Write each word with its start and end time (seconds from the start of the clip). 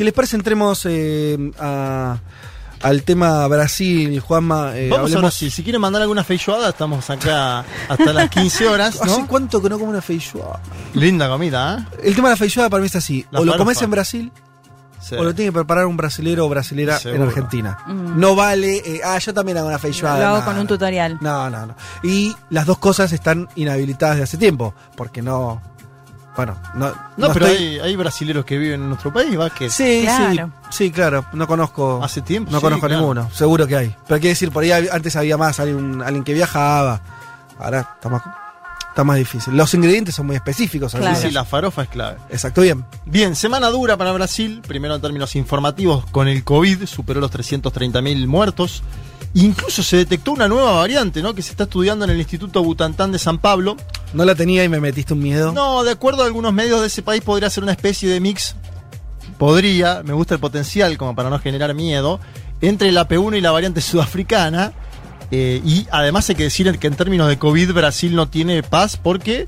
Si 0.00 0.04
les 0.04 0.14
parece, 0.14 0.34
entremos 0.36 0.80
eh, 0.86 1.36
a- 1.58 2.16
al 2.80 3.02
tema 3.02 3.46
Brasil, 3.48 4.18
Juanma. 4.20 4.74
eh, 4.74 4.88
Vamos 4.88 4.98
a 4.98 5.02
hablemos- 5.16 5.20
Brasil. 5.24 5.50
Si 5.52 5.62
quieren 5.62 5.78
mandar 5.78 6.00
alguna 6.00 6.24
feijoada, 6.24 6.70
estamos 6.70 7.10
acá 7.10 7.66
hasta 7.86 8.10
las 8.14 8.30
15 8.30 8.66
horas, 8.66 8.98
¿Hace 9.02 9.26
cuánto 9.26 9.60
que 9.60 9.68
no 9.68 9.78
como 9.78 9.90
una 9.90 10.00
feijoada? 10.00 10.60
Linda 10.94 11.28
comida, 11.28 11.86
¿eh? 11.92 11.98
El 12.08 12.14
tema 12.16 12.28
de 12.28 12.32
la 12.32 12.36
feijoada 12.38 12.70
para 12.70 12.80
mí 12.80 12.86
es 12.86 12.96
así. 12.96 13.26
La 13.30 13.40
o 13.40 13.44
lo 13.44 13.58
comes 13.58 13.82
en 13.82 13.90
Brasil 13.90 14.32
Sí. 15.02 15.16
o 15.16 15.22
lo 15.22 15.34
tiene 15.34 15.50
que 15.50 15.54
preparar 15.56 15.84
un 15.84 15.98
brasilero 15.98 16.46
o 16.46 16.48
brasilera 16.48 16.98
en. 17.04 17.20
Argentina. 17.20 17.76
No 17.86 18.34
vale. 18.34 18.78
eh, 18.78 19.00
ah, 19.04 19.18
yo 19.18 19.34
también 19.34 19.58
hago 19.58 19.68
una 19.68 19.78
feijoada. 19.78 20.18
Lo 20.18 20.26
hago 20.36 20.44
con 20.46 20.56
un 20.58 20.66
tutorial. 20.66 21.18
No, 21.20 21.50
no, 21.50 21.66
no. 21.66 21.74
Y 22.02 22.34
las 22.48 22.64
dos 22.64 22.78
cosas 22.78 23.12
están 23.12 23.50
inhabilitadas 23.54 24.16
de 24.16 24.22
hace 24.22 24.38
tiempo. 24.38 24.72
Porque 24.96 25.20
no. 25.20 25.60
Bueno, 26.36 26.56
no. 26.74 26.92
No, 27.16 27.32
pero 27.32 27.46
estoy- 27.46 27.66
hay, 27.66 27.80
hay 27.80 27.96
brasileros 27.96 28.44
que 28.44 28.56
viven 28.56 28.80
en 28.82 28.88
nuestro 28.88 29.12
país, 29.12 29.38
¿va? 29.38 29.50
Que 29.50 29.68
Sí, 29.68 30.02
Claro. 30.04 30.50
sí, 30.70 30.84
sí, 30.86 30.90
claro. 30.92 31.24
No 31.32 31.46
conozco. 31.46 32.00
hace 32.02 32.22
tiempo. 32.22 32.50
No 32.50 32.58
sí, 32.58 32.62
conozco 32.62 32.86
claro. 32.86 33.00
ninguno. 33.02 33.30
Seguro 33.32 33.66
que 33.66 33.76
hay. 33.76 33.96
Pero 34.06 34.14
hay 34.14 34.20
que 34.20 34.28
decir, 34.28 34.50
por 34.52 34.62
ahí 34.62 34.70
antes 34.72 35.16
había 35.16 35.36
más, 35.36 35.58
alguien, 35.60 36.00
alguien 36.02 36.24
que 36.24 36.32
viajaba. 36.32 37.00
Ahora 37.58 37.80
está 37.80 38.08
más, 38.08 38.22
está 38.90 39.02
más 39.04 39.16
difícil. 39.16 39.56
Los 39.56 39.72
ingredientes 39.74 40.14
son 40.14 40.26
muy 40.26 40.36
específicos. 40.36 40.92
Sí, 40.92 40.98
Claro. 40.98 41.12
algunos. 41.14 41.28
sí, 41.30 41.34
la 41.34 41.44
farofa 41.44 41.82
es 41.82 41.88
clave. 41.88 42.18
Exacto, 42.30 42.60
bien. 42.60 42.84
Bien, 43.06 43.34
semana 43.34 43.68
dura 43.70 43.96
para 43.96 44.12
Brasil, 44.12 44.60
primero 44.66 44.94
en 44.94 45.00
términos 45.00 45.34
informativos, 45.36 46.04
con 46.06 46.28
el 46.28 46.44
COVID, 46.44 46.84
superó 46.86 47.20
los 47.20 47.30
330.000 47.30 48.26
muertos. 48.26 48.82
Incluso 49.32 49.84
se 49.84 49.96
detectó 49.96 50.32
una 50.32 50.48
nueva 50.48 50.72
variante, 50.72 51.22
¿no? 51.22 51.34
Que 51.34 51.42
se 51.42 51.52
está 51.52 51.62
estudiando 51.64 52.04
en 52.04 52.10
el 52.10 52.18
Instituto 52.18 52.64
Butantan 52.64 53.12
de 53.12 53.18
San 53.20 53.38
Pablo. 53.38 53.76
No 54.12 54.24
la 54.24 54.34
tenía 54.34 54.64
y 54.64 54.68
me 54.68 54.80
metiste 54.80 55.14
un 55.14 55.20
miedo. 55.20 55.52
No, 55.52 55.84
de 55.84 55.92
acuerdo 55.92 56.22
a 56.24 56.26
algunos 56.26 56.52
medios 56.52 56.80
de 56.80 56.88
ese 56.88 57.02
país, 57.02 57.22
podría 57.22 57.48
ser 57.48 57.62
una 57.62 57.70
especie 57.72 58.08
de 58.08 58.18
mix. 58.18 58.56
Podría, 59.38 60.02
me 60.04 60.12
gusta 60.12 60.34
el 60.34 60.40
potencial, 60.40 60.98
como 60.98 61.14
para 61.14 61.30
no 61.30 61.38
generar 61.38 61.74
miedo, 61.74 62.20
entre 62.60 62.92
la 62.92 63.08
P1 63.08 63.38
y 63.38 63.40
la 63.40 63.52
variante 63.52 63.80
sudafricana. 63.80 64.72
Eh, 65.30 65.62
y 65.64 65.86
además 65.90 66.28
hay 66.28 66.34
que 66.34 66.44
decir 66.44 66.78
que 66.78 66.86
en 66.86 66.94
términos 66.94 67.28
de 67.28 67.38
COVID, 67.38 67.72
Brasil 67.72 68.14
no 68.14 68.28
tiene 68.28 68.62
paz 68.62 68.96
porque 68.96 69.46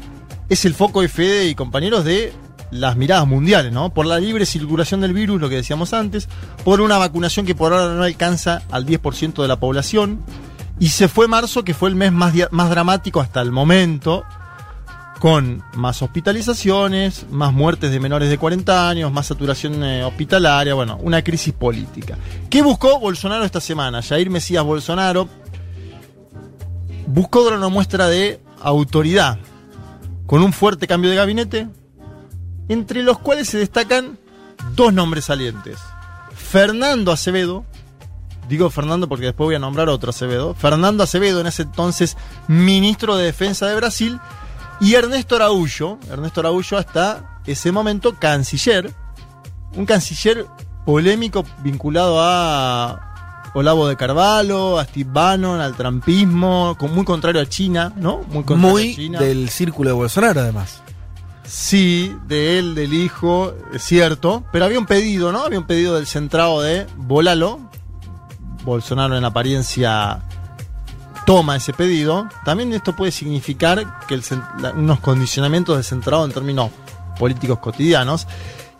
es 0.49 0.65
el 0.65 0.75
foco 0.75 1.03
de 1.03 1.09
Fede 1.09 1.49
y 1.49 1.55
compañeros 1.55 2.05
de 2.05 2.33
las 2.71 2.97
miradas 2.97 3.27
mundiales, 3.27 3.73
¿no? 3.73 3.93
Por 3.93 4.07
la 4.07 4.19
libre 4.19 4.47
circulación 4.47 5.01
del 5.01 5.13
virus, 5.13 5.41
lo 5.41 5.49
que 5.49 5.57
decíamos 5.57 5.93
antes, 5.93 6.29
por 6.65 6.81
una 6.81 6.99
vacunación 6.99 7.45
que 7.45 7.55
por 7.55 7.73
ahora 7.73 7.95
no 7.95 8.03
alcanza 8.03 8.63
al 8.71 8.87
10% 8.87 9.43
de 9.43 9.49
la 9.49 9.61
población. 9.61 10.21
Y 10.81 10.89
se 10.89 11.07
fue 11.07 11.29
marzo, 11.29 11.65
que 11.65 11.75
fue 11.75 11.91
el 11.91 11.95
mes 11.95 12.13
más, 12.13 12.35
más 12.51 12.71
dramático 12.71 13.21
hasta 13.21 13.41
el 13.43 13.53
momento, 13.53 14.25
con 15.21 15.63
más 15.75 16.03
hospitalizaciones, 16.03 17.27
más 17.31 17.53
muertes 17.53 17.93
de 17.93 18.01
menores 18.01 18.31
de 18.31 18.39
40 18.39 18.89
años, 18.89 19.13
más 19.13 19.27
saturación 19.27 19.85
eh, 19.85 20.03
hospitalaria, 20.03 20.75
bueno, 20.75 20.99
una 21.01 21.23
crisis 21.23 21.53
política. 21.53 22.17
¿Qué 22.51 22.63
buscó 22.63 22.99
Bolsonaro 22.99 23.45
esta 23.45 23.61
semana? 23.61 24.03
Jair 24.03 24.31
Mesías 24.31 24.65
Bolsonaro 24.65 25.29
buscó 27.13 27.45
dar 27.45 27.59
una 27.59 27.69
muestra 27.69 28.09
de 28.09 28.41
autoridad, 28.61 29.39
con 30.27 30.43
un 30.43 30.53
fuerte 30.53 30.87
cambio 30.87 31.11
de 31.11 31.17
gabinete, 31.17 31.69
entre 32.69 33.03
los 33.03 33.19
cuales 33.19 33.49
se 33.49 33.59
destacan 33.59 34.19
dos 34.75 34.95
nombres 34.95 35.27
salientes. 35.27 35.79
Fernando 36.35 37.13
Acevedo, 37.13 37.67
digo 38.49 38.71
Fernando 38.71 39.09
porque 39.09 39.27
después 39.27 39.47
voy 39.47 39.55
a 39.57 39.59
nombrar 39.59 39.91
otro 39.91 40.11
Acevedo, 40.11 40.55
Fernando 40.55 41.03
Acevedo 41.03 41.41
en 41.41 41.49
ese 41.49 41.63
entonces 41.65 42.17
ministro 42.49 43.17
de 43.17 43.27
Defensa 43.27 43.67
de 43.67 43.77
Brasil, 43.77 44.19
y 44.81 44.95
Ernesto 44.95 45.37
Araújo, 45.37 45.99
Ernesto 46.11 46.41
Araújo 46.41 46.79
hasta 46.79 47.41
ese 47.47 47.73
momento 47.73 48.15
canciller, 48.19 48.91
un 49.77 49.85
canciller 49.85 50.47
polémico 50.87 51.45
vinculado 51.63 52.21
a 52.23 53.12
Olavo 53.55 53.87
de 53.87 53.97
Carvalho, 53.97 54.79
a 54.79 54.85
Steve 54.85 55.11
Bannon, 55.13 55.61
al 55.61 55.75
trampismo, 55.77 56.75
con- 56.79 56.95
muy 56.95 57.05
contrario 57.05 57.41
a 57.43 57.47
China, 57.47 57.93
¿no? 57.97 58.23
Muy 58.29 58.45
contrario 58.45 58.93
a 58.93 58.97
China. 58.97 59.21
del 59.21 59.49
círculo 59.51 59.91
de 59.91 59.95
Bolsonaro, 59.95 60.41
además. 60.41 60.83
Sí, 61.45 62.17
de 62.27 62.59
él, 62.59 62.75
del 62.75 62.95
hijo, 62.95 63.53
es 63.75 63.83
cierto. 63.83 64.43
Pero 64.53 64.65
había 64.65 64.79
un 64.79 64.87
pedido, 64.87 65.33
¿no? 65.33 65.43
Había 65.45 65.59
un 65.59 65.67
pedido 65.67 65.97
del 65.97 66.07
centrado 66.07 66.63
de 66.63 66.87
Volalo. 66.97 67.61
Bolsonaro 68.65 69.17
en 69.19 69.25
apariencia 69.25 70.23
toma 71.27 71.57
ese 71.57 71.73
pedido. 71.73 72.29
También 72.45 72.73
esto 72.73 72.95
puede 72.97 73.13
significar 73.13 74.07
que 74.07 74.15
el 74.15 74.23
cen- 74.23 74.43
la- 74.61 74.71
unos 74.71 75.01
condicionamientos 75.01 75.77
del 75.77 75.85
centrado 75.85 76.25
en 76.25 76.33
términos 76.33 76.71
políticos 77.19 77.59
cotidianos. 77.59 78.27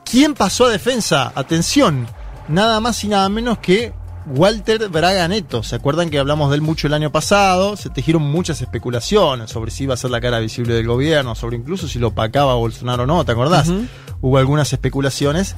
¿Quién 0.05 0.35
pasó 0.35 0.67
a 0.67 0.71
defensa? 0.71 1.33
Atención, 1.35 2.07
nada 2.49 2.81
más 2.81 3.03
y 3.05 3.09
nada 3.09 3.29
menos 3.29 3.59
que 3.59 3.93
Walter 4.27 4.89
Braga 4.89 5.27
Neto. 5.29 5.63
¿Se 5.63 5.77
acuerdan 5.77 6.11
que 6.11 6.19
hablamos 6.19 6.51
de 6.51 6.57
él 6.57 6.63
mucho 6.63 6.87
el 6.87 6.95
año 6.95 7.11
pasado? 7.11 7.77
Se 7.77 7.91
tejieron 7.91 8.23
muchas 8.23 8.61
especulaciones 8.61 9.51
sobre 9.51 9.71
si 9.71 9.85
iba 9.85 9.95
a 9.95 9.97
ser 9.97 10.11
la 10.11 10.21
cara 10.21 10.39
visible 10.39 10.75
del 10.75 10.87
gobierno, 10.87 11.35
sobre 11.35 11.57
incluso 11.57 11.89
si 11.89 11.99
lo 11.99 12.09
opacaba 12.09 12.55
Bolsonaro 12.55 13.05
o 13.05 13.07
no, 13.07 13.25
¿te 13.25 13.33
acordás? 13.33 13.71
Hubo 14.21 14.39
algunas 14.39 14.73
especulaciones. 14.73 15.57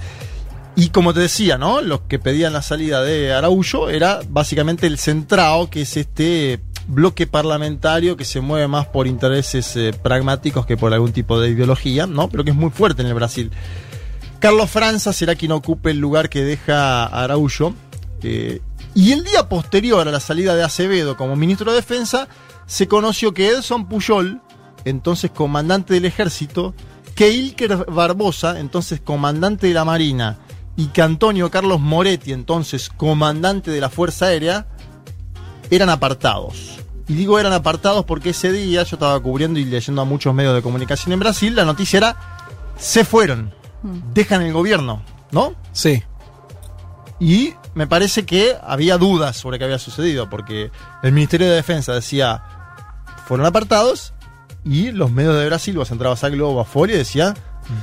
Y 0.77 0.89
como 0.89 1.15
te 1.15 1.21
decía, 1.21 1.57
¿no? 1.57 1.83
Los 1.83 2.01
que 2.03 2.19
pedían 2.19 2.53
la 2.53 2.63
salida 2.63 3.03
de 3.03 3.33
Araújo 3.33 3.91
era 3.91 4.21
básicamente 4.29 4.89
el 4.89 4.99
centrado, 4.99 5.71
que 5.71 5.83
es 5.83 5.97
este 5.97 6.61
bloque 6.89 7.27
parlamentario 7.27 8.17
que 8.17 8.25
se 8.25 8.41
mueve 8.41 8.67
más 8.69 8.87
por 8.87 9.07
intereses 9.07 9.77
eh, 9.77 9.93
pragmáticos 10.03 10.67
que 10.67 10.77
por 10.77 10.93
algún 10.93 11.13
tipo 11.13 11.41
de 11.41 11.51
ideología, 11.51 12.07
¿no? 12.07 12.29
Pero 12.29 12.45
que 12.45 12.51
es 12.51 12.57
muy 12.57 12.71
fuerte 12.71 13.03
en 13.03 13.09
el 13.09 13.15
Brasil. 13.15 13.53
Carlos 14.41 14.69
Franza 14.69 15.13
será 15.13 15.37
quien 15.37 15.53
ocupe 15.53 15.91
el 15.91 15.99
lugar 15.99 16.29
que 16.29 16.43
deja 16.43 17.07
Araújo. 17.07 17.75
Eh, 18.25 18.61
y 18.95 19.13
el 19.13 19.25
día 19.25 19.49
posterior 19.49 20.07
a 20.07 20.11
la 20.11 20.21
salida 20.21 20.55
de 20.55 20.65
Acevedo 20.65 21.17
como 21.17 21.37
ministro 21.37 21.71
de 21.71 21.77
Defensa, 21.77 22.29
se 22.67 22.89
conoció 22.89 23.35
que 23.35 23.49
Edson 23.49 23.87
Puyol, 23.89 24.41
entonces 24.85 25.31
comandante 25.31 25.95
del 25.95 26.05
ejército, 26.05 26.75
que 27.15 27.31
Ilker 27.31 27.87
Barbosa, 27.87 28.59
entonces 28.59 29.01
comandante 29.01 29.67
de 29.67 29.75
la 29.75 29.85
Marina, 29.85 30.39
y 30.77 30.87
que 30.87 31.03
Antonio 31.03 31.51
Carlos 31.51 31.81
Moretti, 31.81 32.33
entonces 32.33 32.89
comandante 32.89 33.71
de 33.71 33.81
la 33.81 33.91
Fuerza 33.91 34.27
Aérea, 34.27 34.67
eran 35.71 35.89
apartados. 35.91 36.79
Y 37.07 37.15
digo 37.15 37.39
eran 37.39 37.53
apartados 37.53 38.05
porque 38.05 38.31
ese 38.31 38.51
día 38.51 38.83
yo 38.83 38.97
estaba 38.97 39.21
cubriendo 39.21 39.59
y 39.59 39.65
leyendo 39.65 40.03
a 40.03 40.05
muchos 40.05 40.35
medios 40.35 40.55
de 40.55 40.63
comunicación 40.63 41.13
en 41.13 41.21
Brasil, 41.21 41.55
la 41.55 41.65
noticia 41.65 41.99
era, 41.99 42.17
se 42.79 43.05
fueron, 43.05 43.53
dejan 44.15 44.43
el 44.43 44.53
gobierno, 44.53 45.03
¿no? 45.31 45.55
Sí. 45.73 46.03
Y 47.21 47.55
me 47.75 47.87
parece 47.87 48.25
que 48.27 48.57
había 48.63 48.99
dudas 48.99 49.37
sobre 49.37 49.59
qué 49.59 49.65
había 49.65 49.79
sucedido, 49.79 50.29
porque 50.31 50.71
el 51.03 51.13
Ministerio 51.13 51.49
de 51.49 51.55
Defensa 51.57 51.93
decía, 51.95 52.43
fueron 53.27 53.47
apartados, 53.47 54.13
y 54.65 54.93
los 54.93 55.11
medios 55.11 55.37
de 55.37 55.47
Brasil, 55.47 55.77
vos 55.77 55.91
entrabas 55.91 56.25
a 56.25 56.29
Globo, 56.31 56.61
a 56.61 56.65
Folia, 56.65 56.97
decía, 56.97 57.35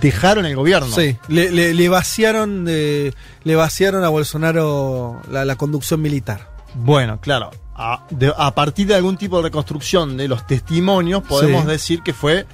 dejaron 0.01 0.45
el 0.45 0.55
gobierno. 0.55 0.87
Sí. 0.95 1.17
Le, 1.27 1.51
le- 1.51 1.73
le 1.73 1.89
vaciaron 1.89 2.65
de, 2.65 3.13
le 3.43 3.55
vaciaron 3.55 4.03
a 4.03 4.09
Bolsonaro 4.09 5.21
la, 5.29 5.45
la 5.45 5.55
conducción 5.55 6.01
militar. 6.01 6.49
Bueno, 6.73 7.19
claro, 7.21 7.51
a, 7.75 8.05
de- 8.09 8.33
a 8.35 8.55
partir 8.55 8.87
de 8.87 8.95
algún 8.95 9.17
tipo 9.17 9.37
de 9.37 9.43
reconstrucción 9.43 10.17
de 10.17 10.27
los 10.27 10.47
testimonios, 10.47 11.21
podemos 11.23 11.63
Sí. 11.63 11.67
decir 11.69 12.01
que 12.01 12.13
fue 12.13 12.45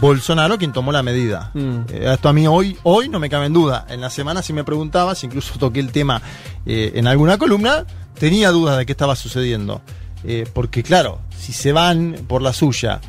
Bolsonaro 0.00 0.56
quien 0.58 0.72
tomó 0.72 0.92
la 0.92 1.02
medida. 1.02 1.50
Mm. 1.54 1.76
Eh, 1.90 2.10
esto 2.12 2.28
a 2.28 2.32
mí 2.32 2.46
hoy, 2.46 2.76
hoy 2.82 3.08
no 3.08 3.18
me 3.20 3.28
cabe 3.28 3.46
en 3.46 3.52
duda. 3.52 3.86
En 3.88 4.00
la 4.00 4.10
semana 4.10 4.42
si 4.42 4.52
me 4.52 4.64
preguntabas, 4.64 5.22
incluso 5.24 5.54
toqué 5.58 5.80
el 5.80 5.92
tema 5.92 6.22
eh, 6.66 6.92
en 6.94 7.06
alguna 7.06 7.38
columna, 7.38 7.84
tenía 8.18 8.50
dudas 8.50 8.78
de 8.78 8.86
qué 8.86 8.92
estaba 8.92 9.16
sucediendo. 9.16 9.82
Eh, 10.24 10.48
porque 10.52 10.82
claro, 10.82 11.20
si 11.36 11.52
se 11.52 11.72
van 11.72 12.16
por 12.26 12.40
la 12.40 12.52
suya 12.54 13.00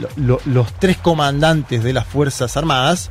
lo- 0.00 0.08
lo- 0.16 0.40
los 0.46 0.72
tres 0.78 0.96
comandantes 0.96 1.82
de 1.82 1.92
las 1.92 2.06
Fuerzas 2.06 2.56
Armadas, 2.56 3.10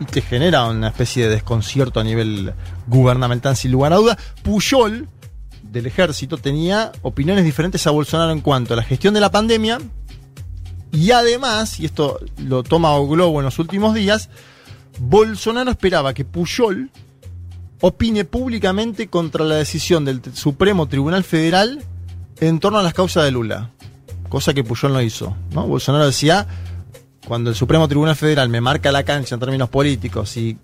y 0.00 0.06
te 0.06 0.20
genera 0.22 0.64
una 0.64 0.88
especie 0.88 1.24
de 1.24 1.30
desconcierto 1.30 2.00
a 2.00 2.04
nivel 2.04 2.52
gubernamental 2.88 3.56
sin 3.56 3.70
lugar 3.70 3.92
a 3.92 3.96
duda. 3.96 4.18
Puyol, 4.42 5.08
del 5.62 5.86
ejército, 5.86 6.36
tenía 6.36 6.90
opiniones 7.02 7.44
diferentes 7.44 7.86
a 7.86 7.90
Bolsonaro 7.92 8.32
en 8.32 8.40
cuanto 8.40 8.74
a 8.74 8.76
la 8.76 8.82
gestión 8.82 9.14
de 9.14 9.20
la 9.20 9.30
pandemia 9.30 9.78
y 10.94 11.10
además, 11.10 11.80
y 11.80 11.86
esto 11.86 12.20
lo 12.38 12.62
toma 12.62 12.92
O 12.92 13.08
Globo 13.08 13.40
en 13.40 13.44
los 13.44 13.58
últimos 13.58 13.94
días, 13.94 14.30
Bolsonaro 15.00 15.72
esperaba 15.72 16.14
que 16.14 16.24
Puyol 16.24 16.90
opine 17.80 18.24
públicamente 18.24 19.08
contra 19.08 19.44
la 19.44 19.56
decisión 19.56 20.04
del 20.04 20.22
Supremo 20.32 20.86
Tribunal 20.86 21.24
Federal 21.24 21.82
en 22.40 22.60
torno 22.60 22.78
a 22.78 22.82
las 22.82 22.94
causas 22.94 23.24
de 23.24 23.32
Lula. 23.32 23.70
Cosa 24.28 24.54
que 24.54 24.62
Puyol 24.62 24.92
no 24.92 25.02
hizo. 25.02 25.36
¿no? 25.50 25.66
Bolsonaro 25.66 26.06
decía, 26.06 26.46
cuando 27.26 27.50
el 27.50 27.56
Supremo 27.56 27.88
Tribunal 27.88 28.14
Federal 28.14 28.48
me 28.48 28.60
marca 28.60 28.92
la 28.92 29.02
cancha 29.02 29.34
en 29.34 29.40
términos 29.40 29.68
políticos 29.68 30.36
y 30.36 30.56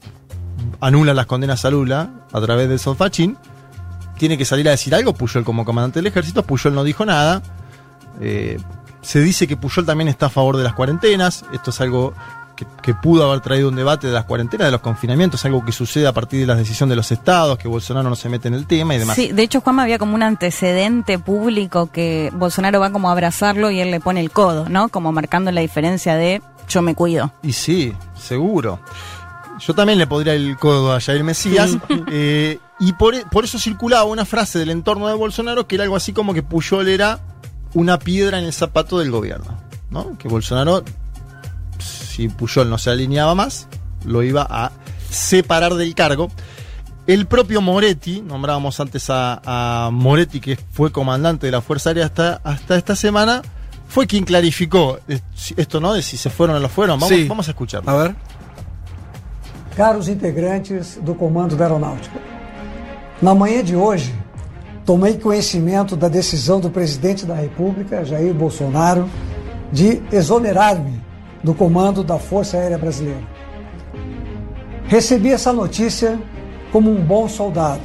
anula 0.81 1.13
las 1.13 1.27
condenas 1.27 1.65
a 1.65 1.71
Lula 1.71 2.27
a 2.33 2.41
través 2.41 2.69
del 2.69 2.79
Sonfachín, 2.79 3.37
tiene 4.17 4.39
que 4.39 4.45
salir 4.45 4.69
a 4.69 4.71
decir 4.71 4.95
algo. 4.95 5.13
Puyol 5.13 5.45
como 5.45 5.65
comandante 5.65 5.99
del 5.99 6.07
ejército, 6.07 6.45
Puyol 6.45 6.75
no 6.75 6.85
dijo 6.85 7.05
nada. 7.05 7.43
Eh, 8.21 8.59
se 9.03 9.21
dice 9.21 9.47
que 9.47 9.57
Puyol 9.57 9.87
también 9.87 10.09
está 10.09 10.27
a 10.27 10.31
favor 10.31 10.57
de 10.57 10.65
las 10.65 10.75
cuarentenas. 10.75 11.45
Esto 11.53 11.71
es 11.71 11.81
algo 11.81 12.15
que, 12.57 12.67
que 12.83 12.95
pudo 12.95 13.29
haber 13.29 13.41
traído 13.41 13.69
un 13.69 13.77
debate 13.77 14.07
de 14.07 14.13
las 14.13 14.25
cuarentenas, 14.25 14.67
de 14.67 14.73
los 14.73 14.81
confinamientos, 14.81 15.45
algo 15.45 15.65
que 15.65 15.73
sucede 15.73 16.07
a 16.07 16.13
partir 16.13 16.41
de 16.41 16.47
la 16.47 16.55
decisión 16.55 16.89
de 16.89 16.97
los 16.97 17.11
estados, 17.11 17.59
que 17.59 17.69
Bolsonaro 17.69 18.09
no 18.09 18.17
se 18.17 18.29
mete 18.29 18.49
en 18.49 18.55
el 18.55 18.67
tema 18.67 18.95
y 18.95 18.99
demás. 18.99 19.17
Sí, 19.17 19.33
de 19.33 19.43
hecho, 19.43 19.61
Juanma 19.61 19.85
había 19.85 19.99
como 19.99 20.15
un 20.15 20.23
antecedente 20.23 21.19
público 21.19 21.91
que 21.91 22.31
Bolsonaro 22.35 22.81
va 22.81 22.91
como 22.91 23.09
a 23.09 23.13
abrazarlo 23.13 23.71
y 23.71 23.81
él 23.81 23.91
le 23.91 24.01
pone 24.01 24.21
el 24.21 24.31
codo, 24.31 24.69
¿no? 24.69 24.89
Como 24.89 25.13
marcando 25.13 25.51
la 25.51 25.61
diferencia 25.61 26.15
de 26.17 26.43
yo 26.69 26.83
me 26.83 26.95
cuido. 26.95 27.33
Y 27.43 27.53
sí, 27.53 27.93
seguro. 28.15 28.81
Yo 29.59 29.75
también 29.75 29.99
le 29.99 30.07
podría 30.07 30.35
el 30.35 30.57
codo 30.57 30.95
a 30.95 31.01
Jair 31.01 31.25
Mesías. 31.25 31.77
eh, 32.11 32.59
y 32.79 32.93
por, 32.95 33.29
por 33.29 33.45
eso 33.45 33.59
circulaba 33.59 34.05
una 34.05 34.25
frase 34.25 34.59
del 34.59 34.71
entorno 34.71 35.09
de 35.09 35.15
Bolsonaro 35.15 35.67
que 35.67 35.75
era 35.75 35.85
algo 35.85 35.97
así 35.97 36.13
como 36.13 36.33
que 36.33 36.43
Puyol 36.43 36.89
era 36.89 37.21
una 37.75 37.99
piedra 37.99 38.39
en 38.39 38.45
el 38.45 38.53
zapato 38.53 38.99
del 38.99 39.11
gobierno. 39.11 39.59
¿no? 39.91 40.17
Que 40.19 40.29
Bolsonaro, 40.29 40.85
si 41.79 42.29
Puyol 42.29 42.69
no 42.71 42.79
se 42.79 42.91
alineaba 42.91 43.35
más, 43.35 43.67
lo 44.05 44.23
iba 44.23 44.47
a 44.49 44.73
separar 45.11 45.75
del 45.75 45.95
cargo. 45.95 46.29
El 47.07 47.27
propio 47.27 47.61
Moretti, 47.61 48.21
nombrábamos 48.21 48.79
antes 48.79 49.11
a, 49.11 49.41
a 49.87 49.91
Moretti, 49.91 50.39
que 50.41 50.57
fue 50.73 50.93
comandante 50.93 51.47
de 51.47 51.53
la 51.53 51.61
Fuerza 51.61 51.91
Aérea 51.91 52.07
hasta, 52.07 52.41
hasta 52.45 52.77
esta 52.77 52.95
semana, 52.95 53.43
fue 53.89 54.07
quien 54.07 54.25
clarificó 54.25 55.01
eh, 55.09 55.19
esto, 55.57 55.81
¿no? 55.81 55.93
De 55.95 56.03
si 56.03 56.17
se 56.17 56.31
fueron 56.31 56.57
o 56.57 56.61
no 56.61 56.69
fueron. 56.69 57.01
Vamos, 57.01 57.09
Sí. 57.17 57.27
vamos 57.27 57.49
a 57.49 57.51
escucharlo. 57.51 57.91
A 57.91 57.97
ver. 58.03 58.15
Caros 59.77 60.09
integrantes 60.09 60.99
do 61.03 61.15
Comando 61.15 61.57
da 61.57 61.65
Aeronáutica, 61.65 62.19
na 63.23 63.35
manhã 63.35 63.63
de 63.63 63.75
hoje, 63.77 64.13
tomei 64.85 65.19
conhecimento 65.19 65.97
da 65.97 66.09
decisão 66.09 66.61
do 66.61 66.71
presidente 66.71 67.27
da 67.27 67.35
República, 67.35 68.05
Jair 68.05 68.35
Bolsonaro, 68.35 69.09
de 69.73 70.03
exonerar-me 70.11 71.01
do 71.43 71.55
comando 71.55 72.03
da 72.03 72.19
Força 72.19 72.57
Aérea 72.57 72.79
Brasileira. 72.79 73.23
Recebi 74.87 75.31
essa 75.31 75.53
notícia 75.53 76.19
como 76.73 76.91
um 76.91 77.03
bom 77.03 77.29
soldado, 77.29 77.83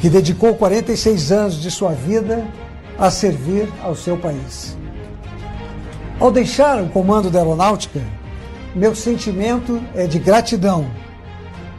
que 0.00 0.08
dedicou 0.08 0.54
46 0.54 1.32
anos 1.32 1.60
de 1.60 1.70
sua 1.70 1.92
vida 1.92 2.46
a 2.98 3.10
servir 3.10 3.68
ao 3.82 3.94
seu 3.94 4.16
país. 4.16 4.76
Ao 6.18 6.30
deixar 6.30 6.82
o 6.82 6.88
comando 6.88 7.30
da 7.30 7.38
Aeronáutica, 7.38 8.00
meu 8.74 8.94
sentimento 8.94 9.82
é 9.94 10.06
de 10.06 10.18
gratidão. 10.18 10.86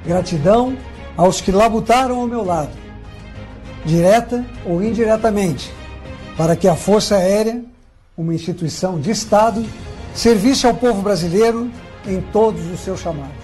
Gratidão 0.05 0.75
aos 1.15 1.41
que 1.41 1.51
labutaram 1.51 2.19
ao 2.19 2.27
meu 2.27 2.43
lado, 2.43 2.71
direta 3.85 4.45
ou 4.65 4.81
indiretamente, 4.83 5.71
para 6.37 6.55
que 6.55 6.67
a 6.67 6.75
Força 6.75 7.15
Aérea, 7.15 7.61
uma 8.17 8.33
instituição 8.33 8.99
de 8.99 9.11
Estado, 9.11 9.65
servisse 10.13 10.65
ao 10.67 10.73
povo 10.73 11.01
brasileiro 11.01 11.69
em 12.07 12.21
todos 12.33 12.61
os 12.71 12.79
seus 12.79 12.99
chamados. 12.99 13.41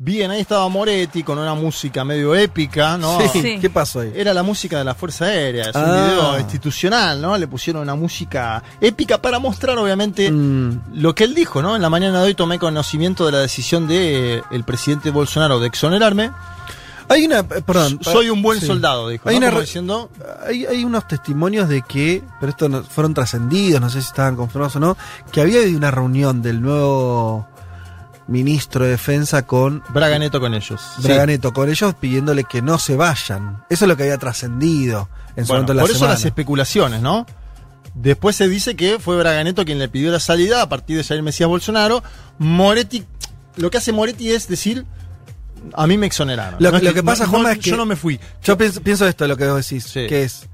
Bien, 0.00 0.30
ahí 0.30 0.40
estaba 0.42 0.68
Moretti 0.68 1.24
con 1.24 1.38
una 1.40 1.54
música 1.56 2.04
medio 2.04 2.32
épica, 2.32 2.96
¿no? 2.96 3.18
Sí. 3.32 3.42
Sí. 3.42 3.58
¿Qué 3.60 3.68
pasó 3.68 3.98
ahí? 4.00 4.12
Era 4.14 4.32
la 4.32 4.44
música 4.44 4.78
de 4.78 4.84
la 4.84 4.94
Fuerza 4.94 5.24
Aérea, 5.24 5.70
es 5.70 5.74
un 5.74 5.82
Ah. 5.84 6.06
video 6.08 6.38
institucional, 6.38 7.20
¿no? 7.20 7.36
Le 7.36 7.48
pusieron 7.48 7.82
una 7.82 7.96
música 7.96 8.62
épica 8.80 9.18
para 9.20 9.40
mostrar, 9.40 9.76
obviamente, 9.76 10.30
Mm, 10.30 10.82
lo 10.94 11.16
que 11.16 11.24
él 11.24 11.34
dijo, 11.34 11.62
¿no? 11.62 11.74
En 11.74 11.82
la 11.82 11.90
mañana 11.90 12.20
de 12.20 12.26
hoy 12.26 12.34
tomé 12.36 12.60
conocimiento 12.60 13.26
de 13.26 13.32
la 13.32 13.38
decisión 13.40 13.88
del 13.88 14.42
el 14.52 14.62
presidente 14.64 15.10
Bolsonaro 15.10 15.58
de 15.58 15.66
exonerarme. 15.66 16.30
Hay 17.08 17.24
una. 17.26 17.38
eh, 17.40 17.62
Perdón. 17.64 17.98
Soy 18.02 18.30
un 18.30 18.42
buen 18.42 18.60
sí. 18.60 18.66
soldado, 18.66 19.08
dijo. 19.08 19.28
Hay, 19.28 19.38
¿no? 19.40 19.48
una 19.48 19.60
diciendo, 19.60 20.10
hay, 20.46 20.66
hay 20.66 20.84
unos 20.84 21.06
testimonios 21.08 21.68
de 21.68 21.82
que, 21.82 22.22
pero 22.40 22.50
esto 22.50 22.68
no- 22.68 22.82
fueron 22.82 23.14
trascendidos, 23.14 23.80
no 23.80 23.88
sé 23.90 24.00
si 24.02 24.08
estaban 24.08 24.36
confirmados 24.36 24.76
o 24.76 24.80
no, 24.80 24.96
que 25.32 25.40
había 25.40 25.60
habido 25.60 25.78
una 25.78 25.90
reunión 25.90 26.42
del 26.42 26.60
nuevo 26.60 27.46
ministro 28.26 28.84
de 28.84 28.90
Defensa 28.90 29.46
con 29.46 29.82
Braga 29.88 30.18
Neto 30.18 30.38
con 30.40 30.52
ellos. 30.54 30.80
Sí. 30.96 31.02
Braga 31.02 31.24
Neto, 31.26 31.52
con 31.52 31.68
ellos 31.70 31.94
pidiéndole 31.94 32.44
que 32.44 32.60
no 32.60 32.78
se 32.78 32.94
vayan. 32.96 33.64
Eso 33.70 33.84
es 33.86 33.88
lo 33.88 33.96
que 33.96 34.02
había 34.02 34.18
trascendido 34.18 35.08
en 35.34 35.46
su 35.46 35.52
Bueno, 35.52 35.62
momento 35.62 35.72
de 35.72 35.76
la 35.76 35.82
por 35.82 35.90
eso 35.90 35.98
semana. 36.00 36.14
las 36.14 36.24
especulaciones, 36.26 37.00
¿no? 37.00 37.26
Después 37.94 38.36
se 38.36 38.46
dice 38.48 38.76
que 38.76 38.98
fue 38.98 39.16
Braganeto 39.16 39.64
quien 39.64 39.78
le 39.78 39.88
pidió 39.88 40.10
la 40.12 40.20
salida 40.20 40.60
a 40.62 40.68
partir 40.68 40.98
de 40.98 41.04
Jair 41.04 41.22
Mesías 41.22 41.48
Bolsonaro. 41.48 42.02
Moretti, 42.38 43.04
lo 43.56 43.70
que 43.70 43.78
hace 43.78 43.92
Moretti 43.92 44.30
es 44.30 44.46
decir, 44.46 44.84
a 45.74 45.86
mí 45.86 45.96
me 45.98 46.06
exoneraron. 46.06 46.62
Lo- 46.62 46.70
No 46.72 46.80
que 46.94 47.02
pasa, 47.02 47.24
no- 47.24 47.30
Juanma, 47.30 47.48
no- 47.48 47.52
es 47.54 47.58
que- 47.60 47.70
Yo 47.70 47.76
no 47.76 47.86
me 47.86 47.96
fui. 47.96 48.18
Yo 48.42 48.56
pienso, 48.58 48.80
pienso 48.82 49.06
esto, 49.06 49.26
lo 49.26 49.36
que 49.36 49.46
vos 49.48 49.56
decís, 49.68 49.84
Sí. 49.84 50.06
que 50.08 50.22
es. 50.24 50.46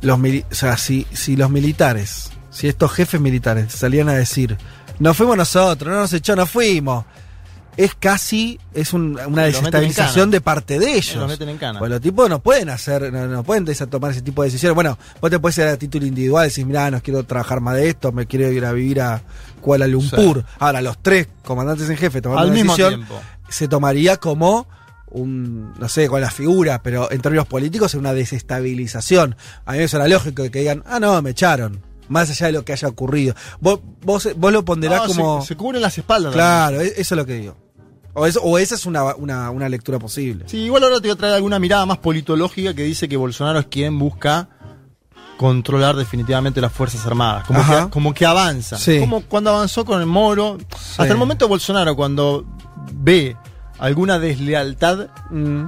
Los 0.00 0.18
o 0.18 0.54
sea, 0.54 0.76
si, 0.76 1.06
si 1.12 1.36
los 1.36 1.50
militares, 1.50 2.30
si 2.50 2.68
estos 2.68 2.92
jefes 2.92 3.20
militares 3.20 3.72
salían 3.72 4.08
a 4.08 4.14
decir, 4.14 4.56
nos 5.00 5.16
fuimos 5.16 5.36
nosotros, 5.36 5.92
no 5.92 6.00
nos 6.00 6.12
echó, 6.12 6.36
nos 6.36 6.50
fuimos. 6.50 7.04
Es 7.78 7.94
casi, 7.94 8.58
es 8.74 8.92
un- 8.92 9.12
una 9.12 9.20
Lo 9.20 9.26
meten 9.30 9.46
en 9.46 9.52
desestabilización 9.54 10.24
cana. 10.26 10.32
de 10.32 10.40
parte 10.42 10.78
de 10.78 10.92
ellos. 10.96 11.14
Lo 11.16 11.28
meten 11.28 11.48
en 11.48 11.56
cana. 11.58 11.78
Pues 11.78 11.90
los 11.90 12.00
tipos 12.00 12.28
no 12.28 12.42
pueden 12.42 12.68
hacer, 12.70 13.10
no, 13.12 13.26
no 13.28 13.42
pueden 13.44 13.64
tomar 13.88 14.10
ese 14.10 14.20
tipo 14.22 14.42
de 14.42 14.48
decisiones. 14.48 14.74
Bueno, 14.74 14.98
vos 15.20 15.30
te 15.30 15.38
puedes 15.38 15.56
ir 15.58 15.64
a 15.64 15.76
título 15.76 16.04
individual 16.04 16.44
y 16.44 16.48
decir, 16.48 16.66
mirá, 16.66 16.90
no 16.90 17.00
quiero 17.00 17.22
trabajar 17.22 17.60
más 17.60 17.76
de 17.76 17.88
esto, 17.88 18.10
me 18.12 18.26
quiero 18.26 18.50
ir 18.50 18.64
a 18.66 18.72
vivir 18.72 19.00
a 19.00 19.22
Kuala 19.60 19.86
Lumpur. 19.86 20.44
Ahora, 20.58 20.82
los 20.82 20.98
tres 21.00 21.28
comandantes 21.44 21.88
en 21.88 21.96
jefe 21.96 22.20
tomando 22.20 22.42
Al 22.42 22.48
una 22.48 22.54
mismo 22.56 22.72
decisión, 22.76 22.94
tiempo. 23.06 23.20
se 23.48 23.68
tomaría 23.68 24.16
como 24.18 24.66
un, 25.10 25.72
no 25.78 25.88
sé, 25.88 26.08
con 26.08 26.20
la 26.20 26.30
figura, 26.30 26.82
pero 26.82 27.10
en 27.10 27.20
términos 27.22 27.46
políticos 27.46 27.94
es 27.94 27.98
una 27.98 28.12
desestabilización. 28.12 29.36
A 29.64 29.72
mí 29.72 29.78
me 29.78 29.88
suena 29.88 30.06
lógico 30.08 30.42
que 30.50 30.58
digan, 30.58 30.82
ah, 30.86 30.98
no, 31.00 31.20
me 31.22 31.30
echaron. 31.30 31.80
Más 32.08 32.30
allá 32.30 32.46
de 32.46 32.52
lo 32.52 32.64
que 32.64 32.72
haya 32.72 32.88
ocurrido. 32.88 33.34
Vos, 33.60 33.80
vos, 34.02 34.28
vos 34.36 34.52
lo 34.52 34.64
ponderás 34.64 35.02
No, 35.02 35.08
se- 35.08 35.14
como... 35.20 35.44
se, 35.44 35.56
cubren 35.56 35.82
las 35.82 35.96
espaldas. 35.98 36.32
claro, 36.32 36.80
e- 36.80 36.94
eso 36.96 37.14
es 37.14 37.16
lo 37.18 37.26
que 37.26 37.34
digo. 37.34 37.56
O, 38.18 38.26
eso, 38.26 38.40
o 38.42 38.58
esa 38.58 38.74
es 38.74 38.86
una, 38.86 39.14
una, 39.16 39.50
una 39.50 39.68
lectura 39.68 39.98
posible. 39.98 40.44
Sí, 40.48 40.58
igual 40.58 40.82
ahora 40.84 40.96
te 40.96 41.08
voy 41.08 41.10
a 41.10 41.16
traer 41.16 41.34
alguna 41.34 41.58
mirada 41.58 41.86
más 41.86 41.98
politológica 41.98 42.74
que 42.74 42.82
dice 42.82 43.08
que 43.08 43.16
Bolsonaro 43.16 43.58
es 43.60 43.66
quien 43.66 43.98
busca 43.98 44.48
controlar 45.36 45.94
definitivamente 45.96 46.60
las 46.60 46.72
Fuerzas 46.72 47.06
Armadas, 47.06 47.46
como, 47.46 47.60
que, 47.64 47.90
como 47.90 48.12
que 48.14 48.26
avanza, 48.26 48.76
Sí. 48.76 48.98
como 48.98 49.20
cuando 49.22 49.50
avanzó 49.50 49.84
con 49.84 50.00
el 50.00 50.06
Moro. 50.06 50.58
Hasta 50.72 51.04
el 51.06 51.16
momento 51.16 51.46
Bolsonaro 51.46 51.94
cuando 51.94 52.44
ve 52.92 53.36
alguna 53.78 54.18
deslealtad 54.18 55.08
Mm, 55.30 55.66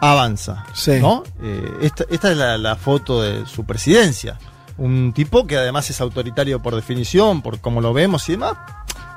avanza, 0.00 0.64
Sí. 0.72 1.00
¿no? 1.00 1.24
Eh, 1.42 1.78
esta, 1.82 2.04
esta 2.08 2.30
es 2.30 2.36
la, 2.36 2.56
la 2.58 2.76
foto 2.76 3.20
de 3.22 3.44
su 3.46 3.64
presidencia, 3.64 4.38
un 4.76 5.12
tipo 5.12 5.44
que 5.48 5.56
además 5.56 5.90
es 5.90 6.00
autoritario 6.00 6.62
por 6.62 6.76
definición, 6.76 7.42
por 7.42 7.58
como 7.60 7.80
lo 7.80 7.92
vemos 7.92 8.28
y 8.28 8.32
demás. 8.32 8.54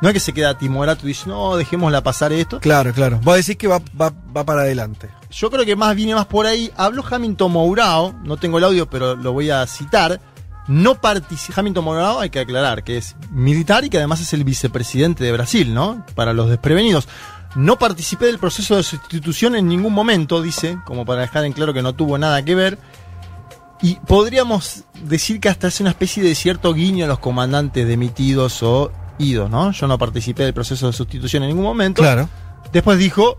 No 0.02 0.10
es 0.10 0.14
que 0.14 0.20
se 0.20 0.34
queda 0.34 0.58
timorato 0.58 1.06
y 1.06 1.10
dice, 1.10 1.30
no, 1.30 1.56
dejémosla 1.56 2.02
pasar 2.02 2.34
esto. 2.34 2.60
claro, 2.60 2.92
claro. 2.92 3.20
Vos 3.24 3.36
decís 3.38 3.56
que 3.56 3.68
va, 3.68 3.80
va, 4.00 4.12
va 4.36 4.44
para 4.44 4.62
adelante. 4.62 5.10
Yo 5.30 5.50
creo 5.52 5.64
que 5.64 5.76
más 5.76 5.96
viene 5.96 6.16
más 6.16 6.26
por 6.26 6.48
ahí. 6.48 6.72
Habló 6.76 7.04
Hamilton 7.10 7.52
Mourao, 7.52 8.14
no 8.24 8.38
tengo 8.38 8.58
el 8.58 8.64
audio, 8.64 8.90
pero 8.90 9.16
lo 9.16 9.32
voy 9.32 9.52
a 9.52 9.66
citar. 9.68 10.20
No. 10.68 10.98
Hamilton 11.56 11.84
Mourao, 11.84 12.20
hay 12.20 12.30
que 12.30 12.40
aclarar 12.40 12.84
que 12.84 12.98
es 12.98 13.16
militar 13.30 13.86
y 13.86 13.90
que 13.90 13.98
además 13.98 14.22
es 14.22 14.34
el 14.34 14.44
vicepresidente 14.44 15.24
de 15.24 15.32
Brasil, 15.32 15.74
¿no? 15.74 16.06
Para 16.16 16.34
los 16.34 16.50
desprevenidos. 16.50 17.08
No 17.56 17.78
participé 17.78 18.28
del 18.28 18.40
proceso 18.40 18.78
de 18.78 18.84
sustitución 18.84 19.56
en 19.56 19.68
ningún 19.68 19.94
momento, 19.94 20.42
dice, 20.42 20.78
como 20.86 21.06
para 21.06 21.22
dejar 21.22 21.46
en 21.46 21.54
claro 21.54 21.74
que 21.74 21.82
no 21.82 21.94
tuvo 21.94 22.18
nada 22.18 22.44
que 22.44 22.56
ver. 22.56 22.80
Y 23.82 23.96
podríamos 23.96 24.86
decir 25.04 25.40
que 25.40 25.50
hasta 25.50 25.68
es 25.68 25.80
una 25.82 25.90
especie 25.90 26.24
de 26.24 26.36
cierto 26.36 26.74
guiño 26.74 27.06
a 27.06 27.08
los 27.08 27.20
comandantes 27.20 27.88
demitidos 27.88 28.62
o 28.64 28.92
Yo 29.22 29.88
no 29.88 29.98
participé 29.98 30.44
del 30.44 30.54
proceso 30.54 30.88
de 30.88 30.94
sustitución 30.94 31.44
en 31.44 31.50
ningún 31.50 31.66
momento. 31.66 32.02
Claro. 32.02 32.30
Después 32.72 32.98
dijo, 32.98 33.38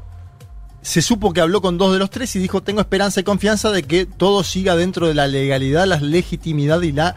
se 0.82 1.00
supo 1.02 1.32
que 1.32 1.40
habló 1.40 1.62
con 1.62 1.78
dos 1.78 1.92
de 1.92 1.98
los 1.98 2.10
tres 2.10 2.34
y 2.36 2.38
dijo, 2.38 2.62
tengo 2.62 2.80
esperanza 2.80 3.20
y 3.20 3.22
confianza 3.22 3.70
de 3.70 3.82
que 3.84 4.04
todo 4.06 4.42
siga 4.42 4.76
dentro 4.76 5.08
de 5.08 5.14
la 5.14 5.26
legalidad, 5.26 5.86
la 5.86 6.00
legitimidad 6.00 6.82
y 6.82 6.92
la 6.92 7.16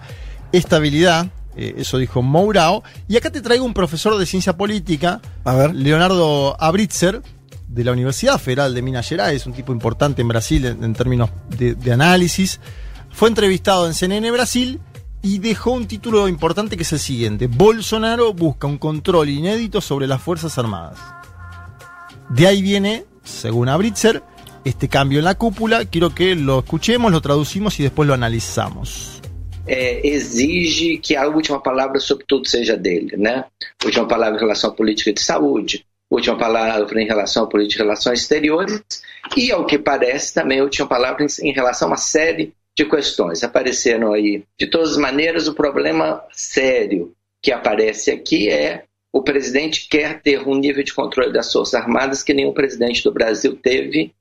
estabilidad. 0.51 1.27
Eh, 1.57 1.75
eso 1.77 1.98
dijo 1.98 2.22
Mourao. 2.22 2.84
Y 3.07 3.17
acá 3.17 3.31
te 3.31 3.41
traigo 3.41 3.65
un 3.65 3.74
profesor 3.74 4.17
de 4.17 4.25
ciencia 4.25 4.55
política, 4.55 5.22
A 5.43 5.53
ver. 5.55 5.75
Leonardo 5.75 6.55
Abritzer, 6.62 7.22
de 7.67 7.84
la 7.84 7.91
Universidad 7.91 8.39
Federal 8.39 8.74
de 8.74 8.81
Minas 8.81 9.07
Gerais, 9.07 9.45
un 9.45 9.53
tipo 9.53 9.74
importante 9.74 10.22
en 10.22 10.27
Brasil 10.27 10.65
en, 10.65 10.84
en 10.84 10.93
términos 10.93 11.29
de, 11.50 11.75
de 11.75 11.91
análisis. 11.91 12.60
Fue 13.12 13.29
entrevistado 13.29 13.88
en 13.88 13.93
CNN 13.93 14.29
Brasil 14.31 14.79
y 15.25 15.39
dejó 15.39 15.72
un 15.72 15.88
título 15.88 16.27
importante 16.27 16.77
que 16.77 16.84
es 16.84 16.94
el 16.94 17.00
siguiente. 17.00 17.48
Bolsonaro 17.48 18.32
busca 18.32 18.67
un 18.67 18.77
control 18.77 19.29
inédito 19.29 19.82
sobre 19.82 20.05
las 20.05 20.22
Fuerzas 20.22 20.58
Armadas. 20.60 21.00
De 22.29 22.46
ahí 22.46 22.62
viene 22.62 23.05
según 23.24 23.67
Abritzer, 23.67 24.22
este 24.63 24.88
cambio 24.88 25.17
en 25.17 25.25
la 25.25 25.36
cúpula. 25.36 25.86
Quiero 25.86 26.13
que 26.13 26.36
lo 26.36 26.60
escuchemos, 26.60 27.12
lo 27.12 27.22
traducimos 27.22 27.79
y 27.79 27.84
después 27.84 28.08
lo 28.08 28.13
analizamos. 28.13 29.15
é, 29.67 30.08
exige 30.08 30.98
que 30.98 31.15
a 31.15 31.27
última 31.27 31.60
palavra 31.60 32.00
sobre 32.00 32.25
tudo 32.27 32.48
seja 32.48 32.77
dele, 32.77 33.17
né? 33.17 33.46
Última 33.84 34.08
palavra 34.08 34.38
em 34.38 34.39
relação 34.39 34.70
à 34.70 34.74
política 34.74 35.12
de 35.12 35.22
saúde, 35.22 35.86
última 36.10 36.38
palavra 36.38 37.01
em 37.01 37.08
relação 37.08 37.46
à 37.46 37.48
política 37.48 37.84
de 37.84 37.88
relações 37.88 38.22
exteriores 38.22 38.84
e, 39.36 39.51
ao 39.51 39.65
que 39.65 39.79
parece, 39.79 40.34
também 40.34 40.60
a 40.60 40.63
última 40.63 40.88
palavra 40.88 41.25
em 41.41 41.51
relação 41.51 41.88
a 41.88 41.91
uma 41.91 41.98
série 41.98 42.53
de 42.77 42.86
questões. 42.86 43.44
Apareceram 43.44 44.13
aí, 44.13 44.44
de 44.60 44.67
todas 44.67 44.91
as 44.91 44.98
maneiras, 44.98 45.48
o 45.48 45.53
problema 45.53 46.24
sério 46.32 47.13
que 47.41 47.51
aparece 47.51 48.12
aqui 48.12 48.50
é 48.50 48.86
o 49.13 49.22
presidente 49.22 49.88
quer 49.88 50.22
ter 50.22 50.46
um 50.46 50.55
nível 50.55 50.84
de 50.84 50.94
controle 50.94 51.32
das 51.32 51.51
Forças 51.51 51.74
Armadas 51.74 52.22
que 52.22 52.34
nenhum 52.34 52.53
presidente 52.53 53.01
do 53.01 53.13
Brasil 53.13 53.55
teve, 53.55 54.13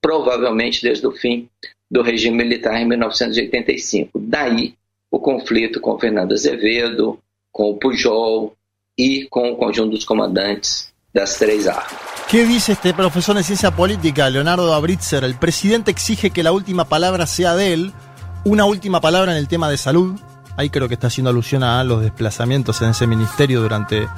provavelmente 0.00 0.82
desde 0.82 1.06
o 1.06 1.12
fim 1.12 1.48
do 1.88 2.02
regime 2.02 2.38
militar 2.38 2.80
em 2.80 2.88
1985. 2.88 4.18
Daí 4.18 4.74
o 5.10 5.20
conflito 5.20 5.80
com 5.80 5.98
Fernando 5.98 6.32
Azevedo, 6.32 7.20
com 7.52 7.70
o 7.70 7.76
Pujol 7.76 8.56
e 8.98 9.26
com 9.30 9.52
o 9.52 9.56
conjunto 9.56 9.90
dos 9.90 10.04
comandantes 10.04 10.91
das 11.12 11.36
três 11.36 11.66
armas. 11.66 11.86
¿Qué 12.28 12.46
dice 12.46 12.72
este 12.72 12.94
profesor 12.94 13.36
de 13.36 13.42
ciencia 13.42 13.70
política, 13.72 14.30
Leonardo 14.30 14.72
Abritzer? 14.72 15.24
El 15.24 15.34
presidente 15.34 15.90
exige 15.90 16.30
que 16.30 16.42
la 16.42 16.52
última 16.52 16.86
palabra 16.86 17.26
sea 17.26 17.54
de 17.54 17.74
él, 17.74 17.92
una 18.44 18.64
última 18.64 19.00
palabra 19.00 19.32
en 19.32 19.38
el 19.38 19.48
tema 19.48 19.68
de 19.68 19.76
salud. 19.76 20.18
Ahí 20.56 20.70
creo 20.70 20.88
que 20.88 20.94
está 20.94 21.08
haciendo 21.08 21.30
alusión 21.30 21.62
a 21.62 21.84
los 21.84 22.00
desplazamientos 22.00 22.80
en 22.80 22.90
ese 22.90 23.06
ministerio 23.06 23.60
durante 23.60 24.08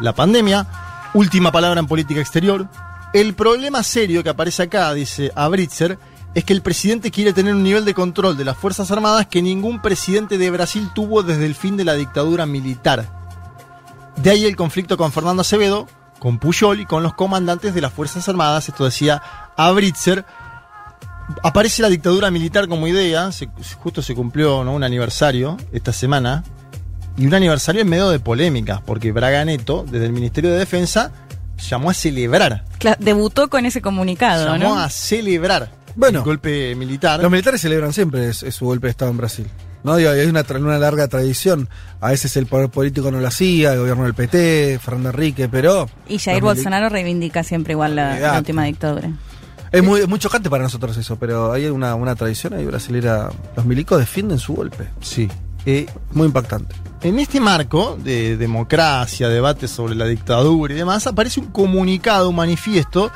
la 0.00 0.12
pandemia. 0.12 0.66
Última 1.14 1.50
palabra 1.50 1.80
en 1.80 1.86
política 1.86 2.20
exterior. 2.20 2.68
El 3.12 3.34
problema 3.34 3.82
serio 3.82 4.22
que 4.22 4.28
aparece 4.28 4.62
acá, 4.62 4.92
dice 4.94 5.32
Abritzer, 5.34 5.98
es 6.34 6.44
que 6.44 6.52
el 6.52 6.62
presidente 6.62 7.10
quiere 7.10 7.32
tener 7.32 7.54
un 7.54 7.62
nivel 7.62 7.84
de 7.84 7.94
control 7.94 8.36
de 8.36 8.44
las 8.44 8.56
Fuerzas 8.56 8.90
Armadas 8.90 9.26
que 9.26 9.42
ningún 9.42 9.82
presidente 9.82 10.38
de 10.38 10.50
Brasil 10.50 10.90
tuvo 10.94 11.22
desde 11.22 11.46
el 11.46 11.54
fin 11.54 11.76
de 11.76 11.84
la 11.84 11.94
dictadura 11.94 12.46
militar. 12.46 13.08
De 14.16 14.30
ahí 14.30 14.44
el 14.44 14.56
conflicto 14.56 14.96
con 14.96 15.12
Fernando 15.12 15.42
Acevedo, 15.42 15.86
con 16.24 16.38
Puyol 16.38 16.80
y 16.80 16.86
con 16.86 17.02
los 17.02 17.12
comandantes 17.12 17.74
de 17.74 17.82
las 17.82 17.92
Fuerzas 17.92 18.26
Armadas, 18.30 18.66
esto 18.70 18.86
decía 18.86 19.20
Abritzer. 19.58 20.24
Aparece 21.42 21.82
la 21.82 21.90
dictadura 21.90 22.30
militar 22.30 22.66
como 22.66 22.86
idea, 22.88 23.30
se- 23.30 23.50
justo 23.82 24.00
se 24.00 24.14
cumplió 24.14 24.64
¿no? 24.64 24.72
un 24.72 24.84
aniversario 24.84 25.58
esta 25.70 25.92
semana, 25.92 26.42
y 27.18 27.26
un 27.26 27.34
aniversario 27.34 27.82
en 27.82 27.90
medio 27.90 28.08
de 28.08 28.20
polémicas, 28.20 28.80
porque 28.86 29.12
Braga 29.12 29.44
Neto, 29.44 29.84
desde 29.90 30.06
el 30.06 30.12
Ministerio 30.12 30.50
de 30.50 30.58
Defensa, 30.58 31.12
llamó 31.68 31.90
a 31.90 31.94
celebrar, 31.94 32.64
Cla- 32.80 32.96
debutó 32.98 33.48
con 33.50 33.66
ese 33.66 33.82
comunicado, 33.82 34.46
llamó 34.56 34.74
¿no? 34.76 34.78
a 34.80 34.88
celebrar 34.88 35.70
Bueno, 35.94 36.20
el 36.20 36.24
golpe 36.24 36.74
militar. 36.74 37.20
Los 37.20 37.30
militares 37.30 37.60
celebran 37.60 37.92
siempre 37.92 38.28
es- 38.30 38.42
es 38.42 38.54
su 38.54 38.64
golpe 38.64 38.86
de 38.86 38.92
Estado 38.92 39.10
en 39.10 39.16
Brasil. 39.18 39.46
¿No? 39.84 39.96
Digo, 39.96 40.10
hay 40.10 40.26
una, 40.26 40.42
larga 40.78 41.06
tradición. 41.06 41.68
A 42.00 42.10
veces 42.10 42.36
el 42.36 42.46
poder 42.46 42.70
político 42.70 43.12
no 43.12 43.20
lo 43.20 43.28
hacía, 43.28 43.74
el 43.74 43.78
gobierno 43.78 44.04
del 44.04 44.14
PT, 44.14 44.80
Fernando 44.82 45.10
Enrique, 45.10 45.48
pero. 45.48 45.88
Y 46.08 46.18
Jair 46.18 46.42
Bolsonaro 46.42 46.88
reivindica 46.88 47.44
siempre 47.44 47.74
igual 47.74 47.94
la, 47.94 48.34
última 48.36 48.64
dictadura. 48.64 49.10
Es 49.70 49.82
muy, 49.82 50.00
es 50.00 50.08
muy 50.08 50.18
chocante 50.18 50.50
para 50.50 50.62
nosotros 50.62 50.96
eso, 50.96 51.16
pero 51.16 51.52
hay 51.52 51.66
una, 51.66 51.94
una 51.94 52.14
tradición 52.14 52.54
ahí 52.54 52.64
brasilera. 52.64 53.30
Los 53.56 53.66
milicos 53.66 53.98
defienden 53.98 54.38
su 54.38 54.54
golpe. 54.54 54.88
Sí. 55.00 55.28
Eh, 55.66 55.86
Muy 56.12 56.26
impactante. 56.26 56.74
En 57.02 57.18
este 57.18 57.40
marco 57.40 57.98
de 58.02 58.36
democracia, 58.36 59.28
debate 59.28 59.68
sobre 59.68 59.94
la 59.94 60.06
dictadura 60.06 60.74
y 60.74 60.76
demás, 60.76 61.06
aparece 61.06 61.40
un 61.40 61.46
comunicado, 61.46 62.30
un 62.30 62.36
manifiesto 62.36 63.10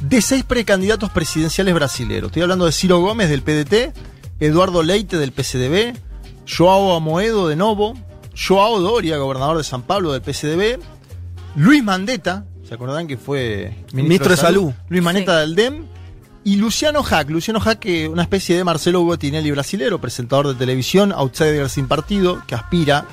de 0.00 0.20
seis 0.20 0.44
precandidatos 0.44 1.10
presidenciales 1.10 1.74
brasileños. 1.74 2.26
Estoy 2.26 2.42
hablando 2.42 2.66
de 2.66 2.72
Ciro 2.72 3.00
Gómez 3.00 3.28
del 3.28 3.42
PDT, 3.42 3.94
Eduardo 4.40 4.82
Leite 4.82 5.16
del 5.18 5.32
PCDB, 5.32 5.94
Joao 6.56 6.94
Amoedo 6.94 7.48
de 7.48 7.56
Novo, 7.56 7.94
Joao 8.34 8.80
Doria, 8.80 9.16
gobernador 9.18 9.56
de 9.58 9.64
San 9.64 9.82
Pablo 9.82 10.12
del 10.12 10.22
PCDB, 10.22 10.80
Luis 11.56 11.82
Mandetta, 11.82 12.44
¿se 12.66 12.74
acordarán 12.74 13.06
que 13.06 13.16
fue 13.16 13.74
Ministro 13.92 14.30
de 14.30 14.36
Salud. 14.36 14.72
Luis 14.88 15.02
Mandetta 15.02 15.34
Sí. 15.34 15.40
del 15.40 15.54
DEM. 15.54 15.86
Y 16.42 16.56
Luciano 16.56 17.02
Hack, 17.02 17.28
Luciano 17.28 17.60
Hack, 17.60 17.80
que 17.80 18.08
una 18.08 18.22
especie 18.22 18.56
de 18.56 18.64
Marcelo 18.64 19.02
Botinelli 19.02 19.50
brasilero, 19.50 20.00
presentador 20.00 20.48
de 20.48 20.54
televisión, 20.54 21.12
outsider 21.12 21.68
sin 21.68 21.86
partido, 21.86 22.42
que 22.46 22.54
aspira 22.54 23.04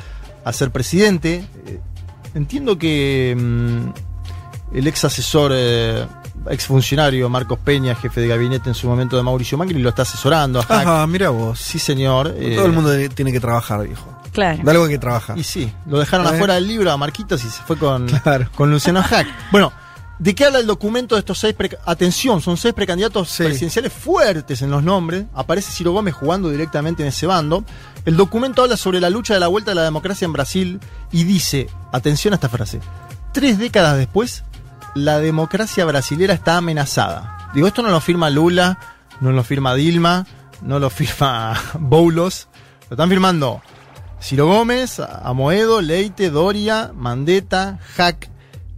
a 0.46 0.53
ser 0.53 0.72
presidente. 0.72 1.46
Eh, 1.65 1.82
entiendo 2.36 2.77
que 2.77 3.36
mm, 3.38 4.16
el 4.74 4.88
ex 4.88 5.05
asesor, 5.05 5.51
eh, 5.53 6.05
ex 6.50 6.65
funcionario 6.65 7.29
Marcos 7.29 7.59
Peña, 7.63 7.95
jefe 7.95 8.21
de 8.21 8.27
gabinete 8.27 8.69
en 8.69 8.75
su 8.75 8.88
momento 8.88 9.15
de 9.17 9.24
Mauricio 9.24 9.57
Macri, 9.57 9.77
lo 9.79 9.89
está 9.89 10.01
asesorando. 10.03 10.59
Ajá, 10.67 11.05
mira 11.07 11.29
vos. 11.29 11.59
Sí, 11.59 11.79
señor. 11.79 12.33
eh, 12.38 12.55
Todo 12.55 12.65
el 12.65 12.74
mundo 12.74 12.91
tiene 13.15 13.31
que 13.31 13.39
trabajar, 13.39 13.86
viejo. 13.86 14.13
Claro. 14.31 14.62
De 14.63 14.69
algo 14.71 14.83
hay 14.83 14.91
que 14.91 15.00
trabajar. 15.00 15.38
y 15.38 15.43
sí, 15.43 15.71
lo 15.88 15.97
dejaron 16.00 16.27
Eh. 16.27 16.29
afuera 16.36 16.55
del 16.55 16.67
libro 16.67 16.91
a 16.91 16.97
Marquitos 16.97 17.43
y 17.43 17.50
se 17.50 17.62
fue 17.63 17.77
con, 17.77 18.07
Claro. 18.07 18.50
con 18.55 18.69
Luciano 18.69 19.01
Hack. 19.09 19.27
Bueno, 19.51 19.74
¿de 20.19 20.36
qué 20.36 20.45
habla 20.45 20.59
el 20.59 20.67
documento 20.67 21.15
de 21.15 21.19
estos 21.19 21.39
seis? 21.39 21.55
Atención, 21.86 22.39
son 22.41 22.55
seis 22.57 22.74
precandidatos 22.75 23.29
Sí. 23.29 23.43
presidenciales 23.45 23.91
fuertes 23.93 24.62
en 24.62 24.69
los 24.69 24.83
nombres. 24.83 25.25
Aparece 25.33 25.71
Ciro 25.71 25.91
Gómez 25.91 26.13
jugando 26.13 26.50
directamente 26.50 27.01
en 27.01 27.09
ese 27.09 27.25
bando. 27.25 27.63
El 28.05 28.15
documento 28.15 28.62
habla 28.62 28.77
sobre 28.77 29.00
la 29.00 29.09
lucha 29.09 29.33
de 29.33 29.39
la 29.39 29.47
vuelta 29.47 29.71
de 29.71 29.75
la 29.75 29.83
democracia 29.83 30.25
en 30.25 30.33
Brasil 30.33 30.79
y 31.12 31.24
dice, 31.24 31.67
atención 31.91 32.33
a 32.33 32.36
esta 32.36 32.50
frase, 32.50 32.79
tres 33.33 33.57
décadas 33.57 33.97
después, 33.97 34.43
la 34.97 35.19
democracia 35.19 35.85
brasilera 35.85 36.33
está 36.33 36.57
amenazada. 36.57 37.49
Digo, 37.53 37.67
esto 37.67 37.81
no 37.81 37.89
lo 37.89 38.01
firma 38.01 38.29
Lula, 38.29 38.79
no 39.21 39.31
lo 39.31 39.43
firma 39.43 39.73
Dilma, 39.73 40.25
no 40.61 40.79
lo 40.79 40.89
firma 40.89 41.59
Boulos, 41.79 42.47
lo 42.89 42.95
están 42.95 43.09
firmando 43.09 43.61
Ciro 44.21 44.47
Gómez, 44.47 44.99
Amoedo, 44.99 45.81
Leite, 45.81 46.29
Doria, 46.29 46.91
Mandetta, 46.93 47.79
Hack. 47.95 48.29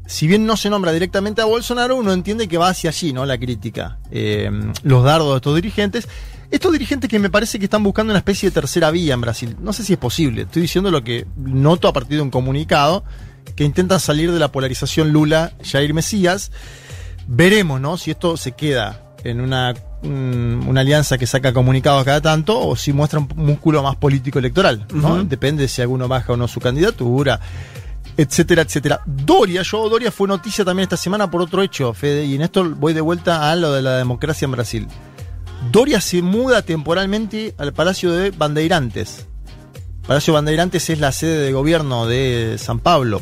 Si 0.05 0.27
bien 0.27 0.45
no 0.45 0.57
se 0.57 0.69
nombra 0.69 0.91
directamente 0.91 1.41
a 1.41 1.45
Bolsonaro, 1.45 1.95
uno 1.95 2.13
entiende 2.13 2.47
que 2.47 2.57
va 2.57 2.69
hacia 2.69 2.89
allí, 2.89 3.13
¿no? 3.13 3.25
La 3.25 3.37
crítica. 3.37 3.99
Eh, 4.11 4.49
los 4.83 5.03
dardos 5.03 5.29
de 5.31 5.35
estos 5.35 5.55
dirigentes. 5.55 6.07
Estos 6.51 6.71
dirigentes 6.71 7.09
que 7.09 7.19
me 7.19 7.29
parece 7.29 7.59
que 7.59 7.65
están 7.65 7.83
buscando 7.83 8.11
una 8.11 8.17
especie 8.17 8.49
de 8.49 8.53
tercera 8.55 8.89
vía 8.89 9.13
en 9.13 9.21
Brasil. 9.21 9.55
No 9.61 9.71
sé 9.71 9.83
si 9.83 9.93
es 9.93 9.99
posible. 9.99 10.41
Estoy 10.43 10.63
diciendo 10.63 10.89
lo 10.89 11.03
que 11.03 11.27
noto 11.37 11.87
a 11.87 11.93
partir 11.93 12.17
de 12.17 12.23
un 12.23 12.31
comunicado 12.31 13.03
que 13.55 13.63
intentan 13.63 13.99
salir 13.99 14.31
de 14.31 14.39
la 14.39 14.51
polarización 14.51 15.11
Lula-Jair 15.11 15.93
Mesías. 15.93 16.51
Veremos, 17.27 17.79
¿no? 17.81 17.97
Si 17.97 18.11
esto 18.11 18.37
se 18.37 18.53
queda 18.53 19.03
en 19.23 19.41
una, 19.41 19.73
un- 20.01 20.63
una 20.67 20.81
alianza 20.81 21.17
que 21.17 21.27
saca 21.27 21.53
comunicados 21.53 22.03
cada 22.05 22.21
tanto 22.21 22.59
o 22.59 22.75
si 22.75 22.93
muestra 22.93 23.19
un 23.19 23.27
músculo 23.35 23.83
más 23.83 23.95
político 23.97 24.39
electoral, 24.39 24.85
¿no? 24.93 25.23
Depende 25.23 25.67
si 25.67 25.81
alguno 25.81 26.07
baja 26.07 26.33
o 26.33 26.37
no 26.37 26.47
su 26.47 26.59
candidatura, 26.59 27.39
etcétera, 28.17 28.61
etcétera. 28.63 29.01
Doria, 29.05 29.61
yo 29.61 29.89
Doria 29.89 30.11
fue 30.11 30.27
noticia 30.27 30.63
también 30.65 30.83
esta 30.83 30.97
semana 30.97 31.29
por 31.29 31.41
otro 31.41 31.61
hecho, 31.61 31.93
Fede, 31.93 32.25
y 32.25 32.35
en 32.35 32.41
esto 32.43 32.63
voy 32.75 32.93
de 32.93 33.01
vuelta 33.01 33.51
a 33.51 33.55
lo 33.55 33.73
de 33.73 33.81
la 33.81 33.97
democracia 33.97 34.45
en 34.45 34.51
Brasil. 34.51 34.87
Doria 35.71 35.99
se 35.99 36.21
muda 36.21 36.61
temporalmente 36.61 37.53
al 37.57 37.73
Palacio 37.73 38.13
de 38.13 38.31
Bandeirantes. 38.31 39.25
Palacio 40.07 40.33
Bandeirantes 40.33 40.89
es 40.89 40.99
la 40.99 41.11
sede 41.11 41.37
de 41.39 41.51
gobierno 41.51 42.07
de 42.07 42.55
San 42.57 42.79
Pablo, 42.79 43.21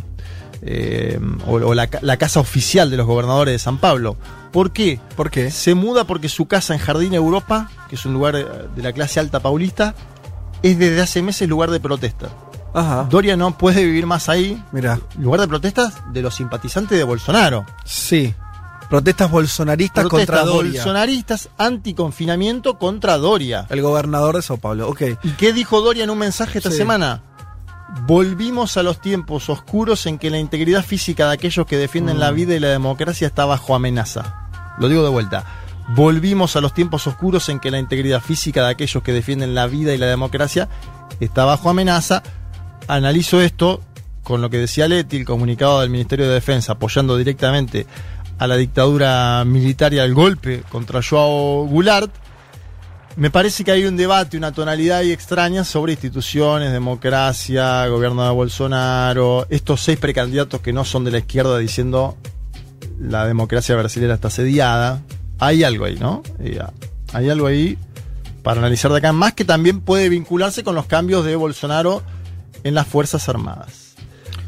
eh, 0.62 1.20
o, 1.46 1.54
o 1.54 1.74
la, 1.74 1.88
ca- 1.88 2.00
la 2.02 2.18
casa 2.18 2.40
oficial 2.40 2.90
de 2.90 2.98
los 2.98 3.06
gobernadores 3.08 3.54
de 3.54 3.60
San 3.60 3.78
Pablo. 3.78 4.18
¿Por 4.52 4.72
qué? 4.72 5.00
¿Por 5.16 5.30
qué? 5.30 5.52
Se 5.52 5.76
muda 5.76 6.06
porque 6.06 6.30
su 6.30 6.48
casa 6.48 6.74
en 6.74 6.80
Jardín 6.80 7.14
Europa, 7.14 7.70
que 7.90 7.96
es 7.96 8.06
un 8.06 8.14
lugar 8.14 8.36
eh, 8.36 8.46
de 8.76 8.82
la 8.84 8.94
clase 8.94 9.20
alta 9.20 9.40
paulista, 9.40 9.94
es 10.64 10.78
desde 10.80 11.02
hace 11.02 11.22
meses 11.22 11.48
lugar 11.48 11.70
de 11.72 11.80
protesta. 11.80 12.30
Ajá. 12.74 13.08
Doria 13.10 13.36
no 13.38 13.58
puede 13.58 13.84
vivir 13.86 14.06
más 14.06 14.30
ahí. 14.30 14.62
Mira. 14.72 15.00
Lugar 15.20 15.42
de 15.42 15.48
protestas 15.48 15.94
de 16.12 16.22
los 16.22 16.36
simpatizantes 16.36 16.98
de 16.98 17.04
Bolsonaro. 17.04 17.66
Sí. 17.86 18.34
Protestas 18.90 19.30
bolsonaristas 19.32 20.06
Protestas 20.06 20.36
contra 20.40 20.46
Doria. 20.54 20.72
bolsonaristas 20.82 21.50
anticonfinamiento 21.58 22.78
contra 22.78 23.18
Doria. 23.18 23.66
El 23.70 23.82
gobernador 23.82 24.36
de 24.36 24.42
Sao 24.42 24.58
Paulo. 24.58 24.88
Ok. 24.90 25.02
¿Y 25.24 25.32
qué 25.32 25.54
dijo 25.54 25.82
Doria 25.82 26.04
en 26.04 26.10
un 26.10 26.18
mensaje 26.20 26.60
esta 26.60 26.72
Sí. 26.72 26.78
semana? 26.78 27.22
Volvimos 28.06 28.76
a 28.78 28.84
los 28.84 29.00
tiempos 29.00 29.50
oscuros 29.50 30.06
en 30.08 30.18
que 30.18 30.30
la 30.30 30.40
integridad 30.40 30.84
física 30.84 31.28
de 31.28 31.34
aquellos 31.34 31.66
que 31.66 31.78
defienden 31.78 32.18
Mm. 32.18 32.20
la 32.20 32.32
vida 32.32 32.56
y 32.56 32.60
la 32.60 32.68
democracia 32.68 33.28
está 33.28 33.46
bajo 33.46 33.76
amenaza. 33.76 34.48
Lo 34.78 34.90
digo 34.90 35.04
de 35.04 35.10
vuelta. 35.10 35.46
Volvimos 35.96 36.56
a 36.58 36.62
los 36.62 36.74
tiempos 36.74 37.08
oscuros 37.08 37.48
en 37.48 37.60
que 37.60 37.72
la 37.72 37.80
integridad 37.80 38.22
física 38.22 38.64
de 38.64 38.72
aquellos 38.72 39.02
que 39.04 39.14
defienden 39.14 39.56
la 39.56 39.68
vida 39.68 39.94
y 39.94 39.98
la 39.98 40.08
democracia 40.08 40.68
está 41.22 41.46
bajo 41.46 41.70
amenaza. 41.70 42.24
Analizo 42.90 43.42
esto 43.42 43.82
con 44.22 44.42
lo 44.42 44.50
que 44.50 44.58
decía 44.58 44.90
Leti, 44.90 45.18
el 45.18 45.26
comunicado 45.26 45.80
del 45.80 45.90
Ministerio 45.90 46.28
de 46.28 46.34
Defensa, 46.34 46.74
apoyando 46.74 47.16
directamente 47.16 47.88
a 48.38 48.48
la 48.48 48.58
dictadura 48.58 49.44
militar 49.46 49.94
y 49.94 50.00
al 50.00 50.14
golpe 50.14 50.64
contra 50.70 51.02
Joao 51.02 51.66
Goulart. 51.68 52.12
Me 53.18 53.32
parece 53.32 53.64
que 53.64 53.72
hay 53.72 53.84
un 53.86 53.98
debate, 53.98 54.38
una 54.38 54.52
tonalidad 54.52 55.00
ahí 55.00 55.12
extraña 55.12 55.64
sobre 55.64 55.94
instituciones, 55.94 56.72
democracia, 56.72 57.88
gobierno 57.88 58.24
de 58.24 58.30
Bolsonaro, 58.30 59.48
estos 59.50 59.82
seis 59.82 59.98
precandidatos 59.98 60.62
que 60.62 60.72
no 60.72 60.86
son 60.86 61.04
de 61.04 61.10
la 61.10 61.18
izquierda 61.18 61.58
diciendo 61.58 62.16
la 63.00 63.26
democracia 63.26 63.76
brasileña 63.76 64.14
está 64.14 64.28
asediada. 64.28 65.02
Hay 65.40 65.64
algo 65.64 65.86
ahí, 65.86 65.96
¿no? 65.96 66.22
Hay 67.12 67.28
algo 67.28 67.48
ahí 67.48 67.76
para 68.44 68.60
analizar 68.60 68.92
de 68.92 69.00
acá, 69.00 69.12
más 69.14 69.34
que 69.34 69.46
también 69.46 69.82
puede 69.82 70.10
vincularse 70.10 70.64
con 70.64 70.76
los 70.76 70.86
cambios 70.86 71.26
de 71.26 71.36
Bolsonaro 71.36 72.04
en 72.64 72.76
las 72.76 72.86
Fuerzas 72.86 73.28
Armadas. 73.30 73.96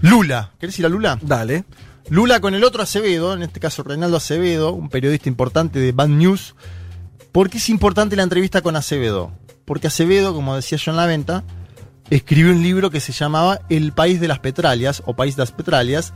Lula, 0.04 0.52
¿querés 0.60 0.78
ir 0.78 0.86
a 0.86 0.90
Lula? 0.90 1.18
Dale. 1.24 1.64
Lula 2.10 2.40
con 2.40 2.54
el 2.54 2.64
otro 2.64 2.84
Acevedo, 2.84 3.34
en 3.34 3.42
este 3.42 3.60
caso 3.60 3.82
Reinaldo 3.82 4.18
Acevedo, 4.18 4.74
un 4.74 4.90
periodista 4.90 5.28
importante 5.28 5.80
de 5.80 5.92
Bad 5.92 6.10
News. 6.10 6.54
¿Por 7.32 7.50
qué 7.50 7.58
es 7.60 7.70
importante 7.70 8.16
la 8.16 8.24
entrevista 8.24 8.62
con 8.62 8.76
Acevedo? 8.76 9.32
Porque 9.66 9.88
Acevedo, 9.88 10.34
como 10.34 10.56
decía 10.56 10.80
John 10.84 10.96
Laventa, 10.96 11.44
escribió 12.10 12.52
un 12.52 12.64
libro 12.64 12.90
que 12.90 13.00
se 13.00 13.12
llamaba 13.12 13.60
El 13.70 13.92
País 13.92 14.20
de 14.20 14.28
las 14.28 14.40
Petralias 14.40 15.04
o 15.06 15.16
País 15.16 15.36
de 15.36 15.44
las 15.44 15.52
Petralias. 15.52 16.14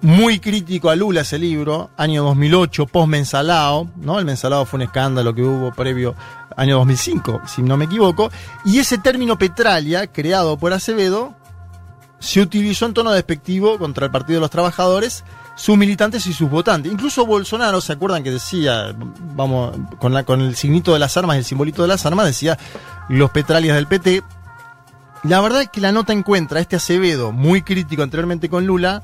Muy 0.00 0.40
crítico 0.40 0.88
a 0.88 0.96
Lula 0.96 1.20
ese 1.20 1.38
libro, 1.38 1.90
año 1.98 2.24
2008, 2.24 2.86
post-mensalao, 2.86 3.90
¿no? 3.96 4.18
El 4.18 4.24
mensalao 4.24 4.64
fue 4.64 4.78
un 4.78 4.82
escándalo 4.84 5.34
que 5.34 5.42
hubo 5.42 5.72
previo 5.72 6.14
año 6.56 6.78
2005, 6.78 7.42
si 7.46 7.60
no 7.60 7.76
me 7.76 7.84
equivoco. 7.84 8.30
Y 8.64 8.78
ese 8.78 8.96
término 8.96 9.36
petralia, 9.36 10.06
creado 10.06 10.56
por 10.56 10.72
Acevedo, 10.72 11.34
se 12.18 12.40
utilizó 12.40 12.86
en 12.86 12.94
tono 12.94 13.12
despectivo 13.12 13.78
contra 13.78 14.06
el 14.06 14.12
Partido 14.12 14.38
de 14.38 14.40
los 14.40 14.50
Trabajadores, 14.50 15.22
sus 15.60 15.76
militantes 15.76 16.24
y 16.26 16.32
sus 16.32 16.48
votantes. 16.48 16.90
Incluso 16.90 17.26
Bolsonaro, 17.26 17.82
¿se 17.82 17.92
acuerdan 17.92 18.22
que 18.22 18.30
decía, 18.30 18.96
vamos, 19.36 19.76
con, 19.98 20.14
la, 20.14 20.24
con 20.24 20.40
el 20.40 20.56
signito 20.56 20.94
de 20.94 20.98
las 20.98 21.18
armas, 21.18 21.36
el 21.36 21.44
simbolito 21.44 21.82
de 21.82 21.88
las 21.88 22.06
armas, 22.06 22.24
decía 22.24 22.58
los 23.10 23.30
petralias 23.30 23.76
del 23.76 23.86
PT? 23.86 24.22
La 25.22 25.42
verdad 25.42 25.60
es 25.60 25.68
que 25.68 25.82
la 25.82 25.92
nota 25.92 26.14
encuentra 26.14 26.60
este 26.60 26.76
Acevedo, 26.76 27.30
muy 27.30 27.60
crítico 27.60 28.02
anteriormente 28.02 28.48
con 28.48 28.66
Lula, 28.66 29.02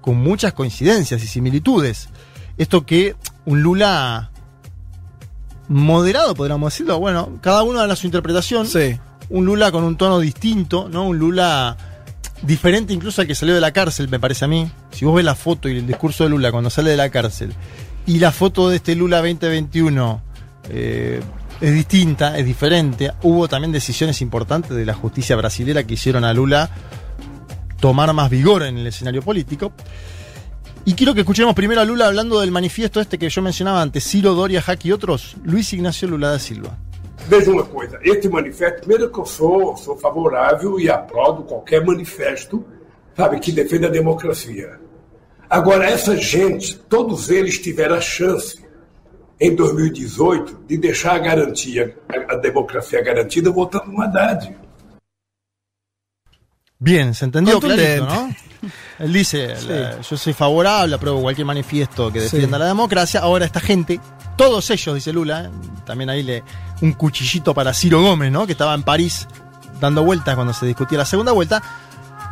con 0.00 0.16
muchas 0.16 0.52
coincidencias 0.52 1.22
y 1.22 1.28
similitudes. 1.28 2.08
Esto 2.58 2.84
que 2.84 3.14
un 3.44 3.62
Lula 3.62 4.32
moderado, 5.68 6.34
podríamos 6.34 6.72
decirlo. 6.72 6.98
Bueno, 6.98 7.38
cada 7.40 7.62
uno 7.62 7.86
da 7.86 7.94
su 7.94 8.06
interpretación. 8.06 8.66
Sí. 8.66 8.98
Un 9.30 9.46
Lula 9.46 9.70
con 9.70 9.84
un 9.84 9.96
tono 9.96 10.18
distinto, 10.18 10.88
¿no? 10.88 11.06
Un 11.06 11.20
Lula 11.20 11.76
diferente 12.46 12.92
incluso 12.92 13.20
al 13.20 13.26
que 13.26 13.34
salió 13.34 13.54
de 13.54 13.60
la 13.60 13.72
cárcel, 13.72 14.08
me 14.08 14.20
parece 14.20 14.44
a 14.44 14.48
mí. 14.48 14.70
Si 14.90 15.04
vos 15.04 15.14
ves 15.14 15.24
la 15.24 15.34
foto 15.34 15.68
y 15.68 15.78
el 15.78 15.86
discurso 15.86 16.24
de 16.24 16.30
Lula 16.30 16.52
cuando 16.52 16.70
sale 16.70 16.90
de 16.90 16.96
la 16.96 17.10
cárcel 17.10 17.52
y 18.06 18.18
la 18.18 18.32
foto 18.32 18.68
de 18.68 18.76
este 18.76 18.94
Lula 18.94 19.18
2021 19.18 20.22
eh, 20.70 21.20
es 21.60 21.74
distinta, 21.74 22.38
es 22.38 22.44
diferente. 22.44 23.12
Hubo 23.22 23.48
también 23.48 23.72
decisiones 23.72 24.20
importantes 24.20 24.76
de 24.76 24.84
la 24.84 24.94
justicia 24.94 25.36
brasilera 25.36 25.84
que 25.84 25.94
hicieron 25.94 26.24
a 26.24 26.34
Lula 26.34 26.70
tomar 27.80 28.12
más 28.12 28.30
vigor 28.30 28.62
en 28.62 28.78
el 28.78 28.86
escenario 28.86 29.22
político. 29.22 29.72
Y 30.84 30.94
quiero 30.94 31.14
que 31.14 31.20
escuchemos 31.20 31.54
primero 31.54 31.80
a 31.80 31.84
Lula 31.84 32.06
hablando 32.06 32.40
del 32.40 32.50
manifiesto 32.50 33.00
este 33.00 33.18
que 33.18 33.30
yo 33.30 33.40
mencionaba 33.40 33.80
antes, 33.80 34.04
Ciro, 34.04 34.34
Doria, 34.34 34.62
Jack 34.66 34.84
y 34.84 34.92
otros, 34.92 35.36
Luis 35.42 35.72
Ignacio 35.72 36.08
Lula 36.08 36.28
da 36.28 36.38
Silva. 36.38 36.76
Veja 37.26 37.50
uma 37.50 37.64
coisa, 37.64 37.98
este 38.02 38.28
manifesto, 38.28 38.80
primeiro 38.80 39.10
que 39.10 39.18
eu 39.18 39.24
sou, 39.24 39.74
sou 39.76 39.96
favorável 39.96 40.78
e 40.78 40.90
aplaudo 40.90 41.42
qualquer 41.42 41.82
manifesto, 41.84 42.62
sabe, 43.16 43.40
que 43.40 43.50
defenda 43.50 43.86
a 43.86 43.90
democracia. 43.90 44.78
Agora, 45.48 45.86
essa 45.86 46.16
gente, 46.16 46.76
todos 46.78 47.30
eles 47.30 47.58
tiveram 47.58 47.96
a 47.96 48.00
chance, 48.00 48.62
em 49.40 49.54
2018, 49.54 50.64
de 50.66 50.76
deixar 50.76 51.14
a 51.14 51.18
garantia, 51.18 51.96
a 52.28 52.36
democracia 52.36 53.02
garantida, 53.02 53.50
votando 53.50 53.90
no 53.90 54.02
Haddad. 54.02 54.56
Bien, 56.84 57.14
se 57.14 57.24
entendió 57.24 57.58
clarito, 57.60 58.04
¿no? 58.06 58.34
Él 58.98 59.12
dice, 59.12 59.54
la- 59.66 60.00
yo 60.00 60.16
soy 60.16 60.32
favorable, 60.32 60.94
apruebo 60.94 61.20
cualquier 61.22 61.46
manifiesto 61.46 62.12
que 62.12 62.20
defienda 62.20 62.58
Sí. 62.58 62.60
la 62.60 62.66
democracia. 62.66 63.20
Ahora 63.20 63.44
esta 63.46 63.60
gente, 63.60 64.00
todos 64.36 64.68
ellos, 64.70 64.94
dice 64.94 65.12
Lula, 65.12 65.44
¿eh? 65.44 65.50
también 65.86 66.10
ahí 66.10 66.22
le 66.22 66.44
un 66.82 66.92
cuchillito 66.92 67.54
para 67.54 67.72
Ciro 67.74 68.02
Gómez, 68.02 68.30
¿no? 68.30 68.46
Que 68.46 68.52
estaba 68.52 68.74
en 68.74 68.82
París 68.82 69.26
dando 69.80 70.04
vueltas 70.04 70.34
cuando 70.34 70.52
se 70.52 70.66
discutía 70.66 70.98
la 70.98 71.04
segunda 71.06 71.32
vuelta, 71.32 71.62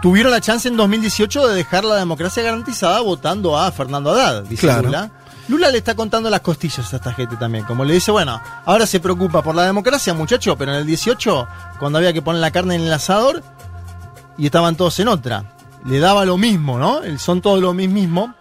tuvieron 0.02 0.30
la 0.32 0.40
chance 0.40 0.68
en 0.68 0.76
2018 0.76 1.48
de 1.48 1.54
dejar 1.54 1.84
la 1.84 1.96
democracia 1.96 2.42
garantizada 2.42 3.00
votando 3.00 3.58
a 3.58 3.70
Fernando 3.72 4.10
Haddad, 4.12 4.44
dice 4.44 4.66
Claro. 4.66 4.82
Lula. 4.82 5.10
Lula 5.48 5.70
le 5.70 5.78
está 5.78 5.94
contando 5.96 6.30
las 6.30 6.40
costillas 6.40 6.92
a 6.92 6.96
esta 6.96 7.12
gente 7.12 7.36
también, 7.36 7.64
como 7.64 7.84
le 7.84 7.94
dice, 7.94 8.10
bueno, 8.12 8.40
ahora 8.64 8.86
se 8.86 9.00
preocupa 9.00 9.42
por 9.42 9.54
la 9.56 9.64
democracia, 9.64 10.14
muchacho, 10.14 10.56
pero 10.56 10.72
en 10.72 10.78
el 10.78 10.86
18, 10.86 11.48
cuando 11.80 11.98
había 11.98 12.12
que 12.12 12.22
poner 12.22 12.40
la 12.40 12.50
carne 12.52 12.76
en 12.76 12.82
el 12.82 12.92
asador, 12.92 13.42
y 14.38 14.46
estaban 14.46 14.76
todos 14.76 14.98
en 15.00 15.08
otra. 15.08 15.54
Le 15.86 15.98
daba 15.98 16.24
lo 16.24 16.36
mismo, 16.38 16.78
¿no? 16.78 17.02
El- 17.02 17.18
Son 17.18 17.40
todos 17.40 17.60
lo 17.60 17.74
mismo. 17.74 18.34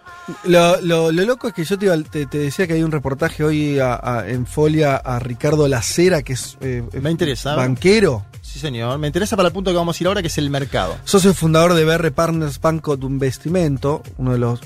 Lo, 0.44 0.80
lo- 0.80 1.10
lo 1.10 1.24
loco 1.24 1.48
es 1.48 1.54
que 1.54 1.64
yo 1.64 1.76
te, 1.78 1.88
te- 2.04 2.26
te 2.26 2.38
decía 2.38 2.66
que 2.68 2.74
hay 2.74 2.82
un 2.84 2.92
reportaje 2.92 3.42
hoy 3.42 3.80
a- 3.80 3.98
a- 4.02 4.28
en 4.28 4.46
Folia 4.46 4.96
a 4.96 5.18
Ricardo 5.18 5.66
Lacera, 5.66 6.22
que 6.22 6.34
es 6.34 6.56
eh, 6.60 6.84
Me 7.00 7.10
interesa. 7.10 7.54
banquero, 7.56 8.24
Sí, 8.40 8.58
señor. 8.58 8.98
Me 8.98 9.06
interesa 9.06 9.34
para 9.34 9.48
el 9.48 9.52
punto 9.54 9.70
que 9.70 9.76
vamos 9.78 9.98
a 9.98 10.02
ir 10.02 10.08
ahora, 10.08 10.20
que 10.20 10.28
es 10.28 10.36
el 10.38 10.50
mercado. 10.50 10.96
socio 11.04 11.32
fundador 11.32 11.72
de 11.74 11.84
BR 11.84 12.10
Partners 12.12 12.60
Banco 12.60 12.96
de 12.98 13.06
Investimento, 13.06 14.02
uno 14.18 14.32
de 14.32 14.38
los 14.38 14.60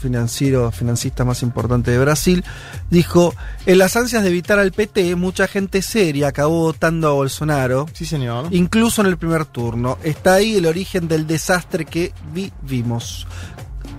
financieros, 0.00 0.74
financistas 0.74 1.26
más 1.26 1.42
importantes 1.42 1.92
de 1.94 2.00
Brasil, 2.00 2.44
dijo, 2.90 3.34
en 3.66 3.78
las 3.78 3.94
ansias 3.96 4.22
de 4.22 4.30
evitar 4.30 4.58
al 4.58 4.72
PT, 4.72 5.14
mucha 5.16 5.46
gente 5.46 5.82
seria 5.82 6.28
acabó 6.28 6.62
votando 6.62 7.08
a 7.08 7.12
Bolsonaro, 7.12 7.86
Sí, 7.92 8.04
señor. 8.06 8.48
incluso 8.50 9.02
en 9.02 9.08
el 9.08 9.16
primer 9.18 9.44
turno. 9.44 9.98
Está 10.02 10.34
ahí 10.34 10.56
el 10.56 10.66
origen 10.66 11.06
del 11.06 11.26
desastre 11.26 11.84
que 11.84 12.12
vivimos. 12.32 13.26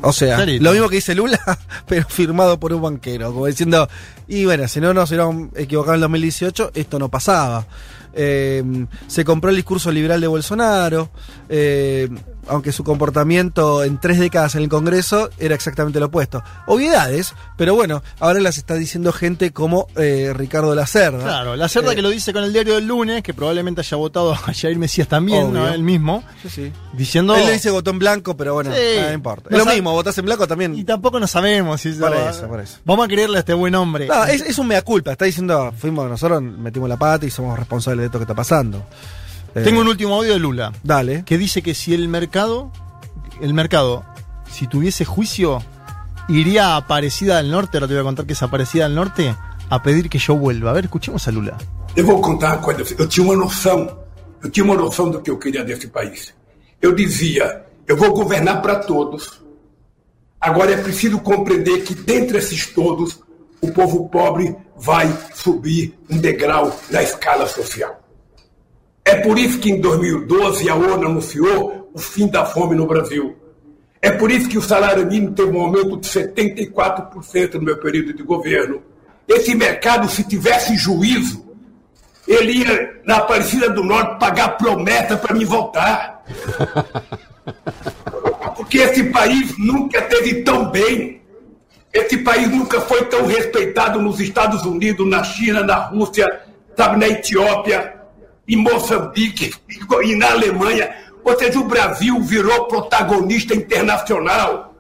O 0.04 0.12
sea, 0.14 0.38
Clarito. 0.38 0.64
lo 0.64 0.72
mismo 0.72 0.90
que 0.90 0.96
dice 0.96 1.14
Lula, 1.14 1.40
pero 1.88 2.08
firmado 2.10 2.60
por 2.60 2.74
un 2.74 2.82
banquero, 2.82 3.32
como 3.32 3.46
diciendo, 3.46 3.88
y 4.28 4.46
bueno, 4.46 4.68
si 4.68 4.82
no 4.82 4.94
nos 4.94 5.10
hubiéramos 5.12 5.50
equivocado 5.56 5.94
en 5.94 5.98
el 5.98 6.02
2018, 6.02 6.72
esto 6.74 6.98
no 6.98 7.10
pasaba. 7.10 7.68
Eh, 8.14 8.64
se 9.08 9.24
compró 9.24 9.52
el 9.52 9.56
discurso 9.56 9.92
liberal 9.92 10.20
de 10.20 10.28
Bolsonaro, 10.28 11.12
eh, 11.50 12.10
aunque 12.48 12.72
su 12.72 12.84
comportamiento 12.84 13.84
en 13.84 14.00
tres 14.00 14.20
décadas 14.20 14.56
en 14.56 14.64
el 14.64 14.70
Congreso 14.70 15.30
era 15.38 15.56
exactamente 15.56 16.00
lo 16.00 16.08
opuesto. 16.08 16.44
Obviedades, 16.68 17.34
pero 17.58 17.76
bueno, 17.76 18.02
ahora 18.20 18.40
las 18.40 18.58
está 18.58 18.76
diciendo 18.76 19.12
gente 19.12 19.52
como 19.52 19.88
eh, 19.96 20.34
Ricardo 20.36 20.74
Lacerda. 20.76 21.24
Claro, 21.24 21.56
la 21.56 21.68
cerda 21.70 21.92
Eh, 21.94 21.96
que 21.96 22.02
lo 22.02 22.10
dice 22.10 22.34
con 22.34 22.44
el 22.44 22.54
diario 22.54 22.76
del 22.76 22.88
lunes, 22.88 23.24
que 23.24 23.34
probablemente 23.34 23.82
haya 23.82 23.98
votado 23.98 24.34
a 24.46 24.54
Jair 24.54 24.78
Mesías 24.78 25.08
también, 25.08 25.54
¿no? 25.54 25.68
Él 25.68 25.84
mismo, 25.84 26.24
Sí, 26.42 26.50
sí. 26.50 26.72
diciendo... 26.94 27.36
Él 27.36 27.46
le 27.46 27.54
dice 27.54 27.70
botón 27.72 28.00
blanco, 28.00 28.36
pero 28.36 28.54
bueno, 28.54 28.72
Sí. 28.72 28.80
ah, 29.00 29.08
no 29.08 29.14
importa. 29.14 29.50
No 29.50 29.58
es 29.58 29.66
lo 29.66 29.72
mismo, 29.72 29.92
votás 29.92 30.18
en 30.18 30.26
blanco 30.26 30.46
Y 30.46 30.48
también. 30.48 30.86
tampoco 30.86 31.20
no 31.20 31.28
sabemos 31.28 31.82
si 31.82 31.92
Por 31.94 32.14
eso, 32.16 32.48
por 32.48 32.60
eso. 32.60 32.78
Vamos 32.86 33.06
a 33.06 33.08
creerle 33.08 33.38
a 33.38 33.40
este 33.40 33.54
buen 33.54 33.76
hombre. 33.76 34.08
No, 34.08 34.24
es, 34.26 34.42
es 34.42 34.58
un 34.58 34.68
mea 34.68 34.82
culpa. 34.82 35.12
Está 35.12 35.26
diciendo, 35.26 35.74
fuimos 35.78 36.10
nosotros, 36.10 36.42
metimos 36.42 36.90
la 36.90 36.98
pata 36.98 37.26
y 37.26 37.30
somos 37.32 37.58
responsables 37.58 38.00
de 38.02 38.06
esto 38.08 38.18
que 38.18 38.24
está 38.24 38.34
pasando. 38.36 38.86
Eh, 39.56 39.62
Tengo 39.64 39.82
un 39.82 39.88
último 39.88 40.16
audio 40.16 40.34
de 40.34 40.40
Lula. 40.40 40.72
Dale. 40.84 41.24
que 41.26 41.38
dice 41.38 41.62
que 41.62 41.74
si 41.74 41.94
el 41.94 42.08
mercado, 42.08 42.72
el 43.42 43.54
mercado, 43.54 44.04
si 44.50 44.68
tuviese 44.68 45.04
juicio, 45.06 45.62
iría 46.30 46.70
a 46.70 46.78
Aparecida 46.78 47.38
del 47.38 47.52
Norte, 47.52 47.78
ahora 47.78 47.88
te 47.88 47.94
voy 47.94 48.02
a 48.02 48.06
contar 48.06 48.26
que 48.26 48.34
es 48.34 48.42
Aparecida 48.44 48.86
del 48.86 48.96
Norte, 48.96 49.36
a 49.70 49.84
pedir 49.84 50.10
que 50.10 50.20
yo 50.20 50.36
vuelva. 50.36 50.72
A 50.72 50.74
ver, 50.74 50.86
escuchemos 50.86 51.28
a 51.28 51.32
Lula. 51.32 51.58
Eu 51.96 52.06
vou 52.06 52.22
contar 52.22 52.54
uma 52.54 52.62
coisa. 52.62 52.84
Eu 52.98 53.08
tinha 53.08 53.26
uma 53.26 53.36
noção. 53.36 54.00
Eu 54.42 54.50
tinha 54.50 54.64
uma 54.64 54.76
noção 54.76 55.10
do 55.12 55.22
que 55.22 55.30
eu 55.30 55.38
queria 55.38 55.64
desse 55.64 55.88
país. 55.88 56.34
Eu 56.82 56.96
dizia: 56.96 57.66
eu 57.88 57.98
vou 57.98 58.14
governar 58.14 58.62
para 58.62 58.76
todos. 58.80 59.42
Agora 60.40 60.72
é 60.72 60.78
preciso 60.78 61.20
compreender 61.20 61.84
que, 61.84 61.94
dentre 61.94 62.38
esses 62.40 62.66
todos, 62.68 63.20
o 63.62 63.72
povo 63.72 64.10
pobre 64.10 64.56
vai 64.76 65.16
subir 65.36 65.94
um 66.10 66.18
degrau 66.18 66.76
na 66.90 67.04
escala 67.04 67.46
social. 67.48 68.01
É 69.12 69.16
por 69.16 69.38
isso 69.38 69.60
que 69.60 69.70
em 69.70 69.82
2012 69.82 70.70
a 70.70 70.76
ONU 70.76 71.06
anunciou 71.06 71.92
o 71.94 72.00
fim 72.00 72.30
da 72.30 72.46
fome 72.46 72.78
no 72.78 72.88
Brasil. 72.88 73.36
É 74.02 74.10
por 74.10 74.32
isso 74.32 74.48
que 74.48 74.58
o 74.58 74.62
salário 74.62 75.06
mínimo 75.06 75.34
teve 75.34 75.52
um 75.52 75.60
aumento 75.60 75.98
de 75.98 76.08
74% 76.08 77.56
no 77.56 77.62
meu 77.62 77.78
período 77.78 78.14
de 78.14 78.24
governo. 78.24 78.82
Esse 79.28 79.54
mercado, 79.54 80.08
se 80.10 80.24
tivesse 80.24 80.78
juízo, 80.78 81.46
ele 82.26 82.60
ia 82.60 83.02
na 83.04 83.18
Aparecida 83.18 83.70
do 83.70 83.84
Norte 83.84 84.18
pagar 84.18 84.58
promessa 84.58 85.18
para 85.18 85.36
me 85.36 85.44
voltar. 85.44 86.24
Porque 88.56 88.78
esse 88.78 89.04
país 89.04 89.58
nunca 89.58 90.02
teve 90.04 90.42
tão 90.42 90.72
bem. 90.72 91.22
Esse 91.92 92.18
país 92.20 92.50
nunca 92.50 92.80
foi 92.80 93.04
tão 93.08 93.26
respeitado 93.26 94.02
nos 94.02 94.22
Estados 94.22 94.64
Unidos, 94.64 95.06
na 95.06 95.22
China, 95.22 95.64
na 95.64 95.76
Rússia, 95.76 96.26
sabe, 96.78 96.98
na 96.98 97.10
Etiópia, 97.10 98.01
em 98.48 98.58
Moçambique 98.58 99.54
e 100.04 100.16
na 100.16 100.32
Alemanha. 100.32 100.90
Ou 101.24 101.38
seja, 101.38 101.60
o 101.60 101.66
Brasil 101.66 102.20
virou 102.22 102.68
protagonista 102.68 103.54
internacional. 103.54 104.76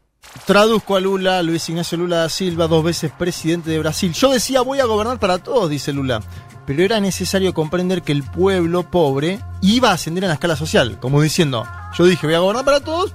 Traduzco 0.45 0.95
a 0.95 0.99
Lula, 0.99 1.41
Luis 1.41 1.67
Ignacio 1.69 1.97
Lula 1.97 2.17
da 2.17 2.29
Silva, 2.29 2.67
dos 2.67 2.83
veces 2.83 3.11
presidente 3.11 3.69
de 3.69 3.79
Brasil. 3.79 4.11
Yo 4.13 4.31
decía, 4.31 4.61
voy 4.61 4.79
a 4.79 4.85
gobernar 4.85 5.19
para 5.19 5.37
todos, 5.37 5.69
dice 5.69 5.93
Lula. 5.93 6.21
Pero 6.65 6.83
era 6.83 6.99
necesario 6.99 7.53
comprender 7.53 8.01
que 8.01 8.11
el 8.11 8.23
pueblo 8.23 8.89
pobre 8.89 9.39
iba 9.61 9.89
a 9.89 9.93
ascender 9.93 10.23
en 10.23 10.29
la 10.29 10.35
escala 10.35 10.55
social. 10.55 10.99
Como 10.99 11.21
diciendo, 11.21 11.67
yo 11.97 12.05
dije, 12.05 12.27
voy 12.27 12.35
a 12.35 12.39
gobernar 12.39 12.65
para 12.65 12.79
todos, 12.79 13.13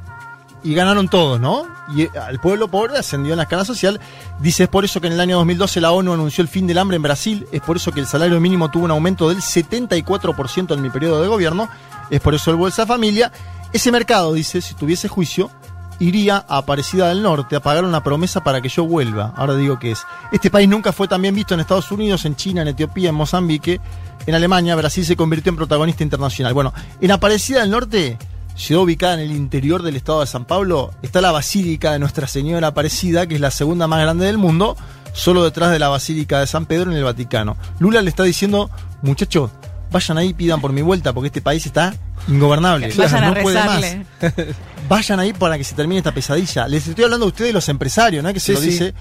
y 0.63 0.75
ganaron 0.75 1.09
todos, 1.09 1.41
¿no? 1.41 1.67
Y 1.95 2.03
eh, 2.03 2.11
al 2.21 2.41
pueblo 2.41 2.69
pobre 2.69 2.99
ascendió 2.99 3.33
en 3.33 3.39
la 3.39 3.45
escala 3.45 3.65
social. 3.65 4.01
Dice, 4.41 4.65
es 4.65 4.69
por 4.69 4.85
eso 4.85 5.01
que 5.01 5.07
en 5.07 5.15
el 5.15 5.21
año 5.21 5.37
2012 5.37 5.81
la 5.81 5.93
ONU 5.93 6.13
anunció 6.13 6.43
el 6.43 6.49
fin 6.49 6.67
del 6.67 6.79
hambre 6.79 6.97
en 6.97 7.03
Brasil, 7.03 7.47
es 7.53 7.61
por 7.61 7.77
eso 7.77 7.93
que 7.93 8.01
el 8.01 8.07
salario 8.07 8.41
mínimo 8.41 8.71
tuvo 8.71 8.85
un 8.85 8.91
aumento 8.91 9.29
del 9.29 9.39
74% 9.39 10.75
en 10.75 10.83
mi 10.83 10.91
periodo 10.91 11.23
de 11.23 11.29
gobierno, 11.29 11.69
es 12.11 12.21
por 12.21 12.35
eso 12.35 12.51
el 12.51 12.57
Bolsa 12.57 12.87
Familia. 12.87 13.33
Ese 13.73 13.93
mercado, 13.93 14.33
dice, 14.33 14.61
si 14.61 14.75
tuviese 14.75 15.09
juicio, 15.09 15.51
iría 15.99 16.45
a 16.49 16.59
Aparecida 16.59 17.09
del 17.09 17.23
Norte 17.23 17.57
a 17.57 17.61
pagar 17.61 17.85
una 17.85 18.03
promesa 18.03 18.43
para 18.43 18.61
que 18.61 18.69
yo 18.69 18.85
vuelva. 18.85 19.33
Ahora 19.37 19.55
digo 19.57 19.79
que 19.79 19.93
es. 19.93 20.05
Este 20.33 20.51
país 20.51 20.69
nunca 20.69 20.93
fue 20.93 21.09
tan 21.09 21.23
bien 21.23 21.35
visto 21.35 21.55
en 21.55 21.61
Estados 21.61 21.91
Unidos, 21.91 22.25
en 22.25 22.37
China, 22.37 22.63
en 22.63 22.69
Etiopía, 22.69 23.11
en 23.11 23.15
Mozambique. 23.15 23.81
En 24.27 24.35
Alemania, 24.35 24.75
Brasil 24.77 25.05
se 25.05 25.17
convirtió 25.17 25.51
en 25.51 25.57
protagonista 25.57 26.03
internacional. 26.03 26.53
Bueno, 26.53 26.73
en 27.01 27.11
Aparecida 27.11 27.61
del 27.61 27.71
Norte, 27.71 28.19
ciudad 28.57 28.83
ubicada 28.83 29.15
en 29.15 29.21
el 29.21 29.33
interior 29.33 29.83
del 29.83 29.97
estado 29.97 30.21
de 30.21 30.27
San 30.27 30.45
Pablo, 30.45 30.93
está 31.03 31.21
la 31.21 31.31
Basílica 31.33 31.93
de 31.93 31.99
Nuestra 31.99 32.27
Señora 32.27 32.69
Aparecida, 32.69 33.27
que 33.27 33.35
es 33.37 33.41
la 33.41 33.51
segunda 33.51 33.87
más 33.87 34.01
grande 34.01 34.27
del 34.27 34.39
mundo, 34.39 34.77
solo 35.13 35.45
detrás 35.45 35.71
de 35.71 35.79
la 35.79 35.89
Basílica 35.89 36.41
de 36.41 36.47
San 36.47 36.67
Pedro 36.67 36.91
en 36.91 36.97
el 36.97 37.05
Vaticano. 37.05 37.57
Lula 37.79 38.03
le 38.03 38.09
está 38.11 38.23
diciendo, 38.25 38.71
muchachos, 39.03 39.51
vayan 39.93 40.19
ahí, 40.19 40.33
pidan 40.35 40.61
por 40.61 40.73
mi 40.73 40.83
vuelta, 40.83 41.13
porque 41.13 41.27
este 41.29 41.43
país 41.43 41.65
está 41.67 41.95
ingobernable. 42.29 42.93
Vayan 42.97 43.25
a 43.25 43.31
no 43.31 43.43
puede 43.43 43.63
más. 43.65 43.85
Vayan 44.89 45.19
ahí 45.21 45.33
para 45.33 45.59
que 45.59 45.65
se 45.65 45.75
termine 45.75 45.99
esta 45.99 46.13
pesadilla. 46.13 46.69
Les 46.69 46.87
estoy 46.87 47.05
hablando 47.05 47.27
a 47.27 47.29
ustedes, 47.29 47.53
los 47.53 47.69
empresarios, 47.69 48.23
¿no? 48.23 48.33
Que 48.33 48.39
se 48.41 48.47
Sí, 48.47 48.53
lo 48.53 48.61
sí. 48.61 48.67
dice. 48.69 48.95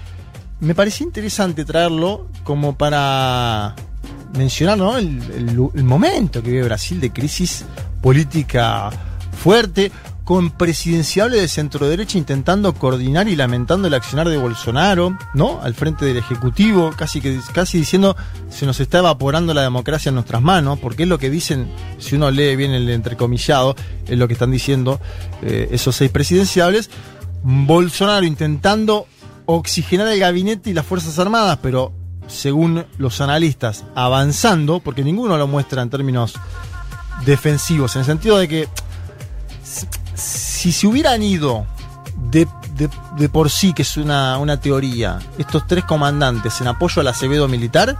Me 0.60 0.74
parecía 0.74 1.06
interesante 1.06 1.64
traerlo 1.64 2.28
como 2.44 2.76
para 2.76 3.74
mencionar, 4.36 4.76
¿no? 4.78 4.96
El, 4.98 5.06
el- 5.32 5.68
el 5.74 5.84
momento 5.84 6.42
que 6.42 6.50
vive 6.50 6.64
Brasil 6.64 7.00
de 7.00 7.12
crisis 7.12 7.64
política 8.02 8.90
fuerte, 9.46 9.92
con 10.24 10.50
presidenciable 10.50 11.40
de 11.40 11.46
centro 11.46 11.88
derecha 11.88 12.18
intentando 12.18 12.74
coordinar 12.74 13.28
y 13.28 13.36
lamentando 13.36 13.86
el 13.86 13.94
accionar 13.94 14.28
de 14.28 14.36
Bolsonaro, 14.36 15.16
¿no? 15.34 15.60
Al 15.62 15.72
frente 15.72 16.04
del 16.04 16.16
Ejecutivo, 16.16 16.90
casi 16.96 17.20
que 17.20 17.38
casi 17.54 17.78
diciendo 17.78 18.16
se 18.50 18.66
nos 18.66 18.80
está 18.80 18.98
evaporando 18.98 19.54
la 19.54 19.62
democracia 19.62 20.08
en 20.08 20.16
nuestras 20.16 20.42
manos, 20.42 20.80
porque 20.80 21.04
es 21.04 21.08
lo 21.08 21.20
que 21.20 21.30
dicen, 21.30 21.68
si 21.98 22.16
uno 22.16 22.32
lee 22.32 22.56
bien 22.56 22.72
el 22.72 22.90
entrecomillado, 22.90 23.76
es 24.08 24.18
lo 24.18 24.26
que 24.26 24.32
están 24.32 24.50
diciendo 24.50 25.00
eh, 25.42 25.68
esos 25.70 25.94
seis 25.94 26.10
presidenciables. 26.10 26.90
Bolsonaro 27.44 28.26
intentando 28.26 29.06
oxigenar 29.44 30.08
el 30.08 30.18
gabinete 30.18 30.70
y 30.70 30.74
las 30.74 30.86
Fuerzas 30.86 31.20
Armadas, 31.20 31.60
pero 31.62 31.92
según 32.26 32.84
los 32.98 33.20
analistas, 33.20 33.84
avanzando, 33.94 34.80
porque 34.80 35.04
ninguno 35.04 35.36
lo 35.36 35.46
muestra 35.46 35.82
en 35.82 35.90
términos 35.90 36.34
defensivos, 37.24 37.94
en 37.94 38.00
el 38.00 38.06
sentido 38.06 38.38
de 38.38 38.48
que 38.48 38.68
si- 40.14 40.72
se 40.72 40.86
hubieran 40.86 41.22
ido 41.22 41.66
de, 42.16 42.46
de- 42.76 42.90
de 43.18 43.28
por 43.28 43.50
sí, 43.50 43.72
que 43.72 43.82
es 43.82 43.96
una, 43.96 44.38
una 44.38 44.58
teoría, 44.60 45.18
estos 45.38 45.66
tres 45.66 45.84
comandantes 45.84 46.60
en 46.60 46.68
apoyo 46.68 47.00
al 47.00 47.08
Acevedo 47.08 47.48
militar, 47.48 47.96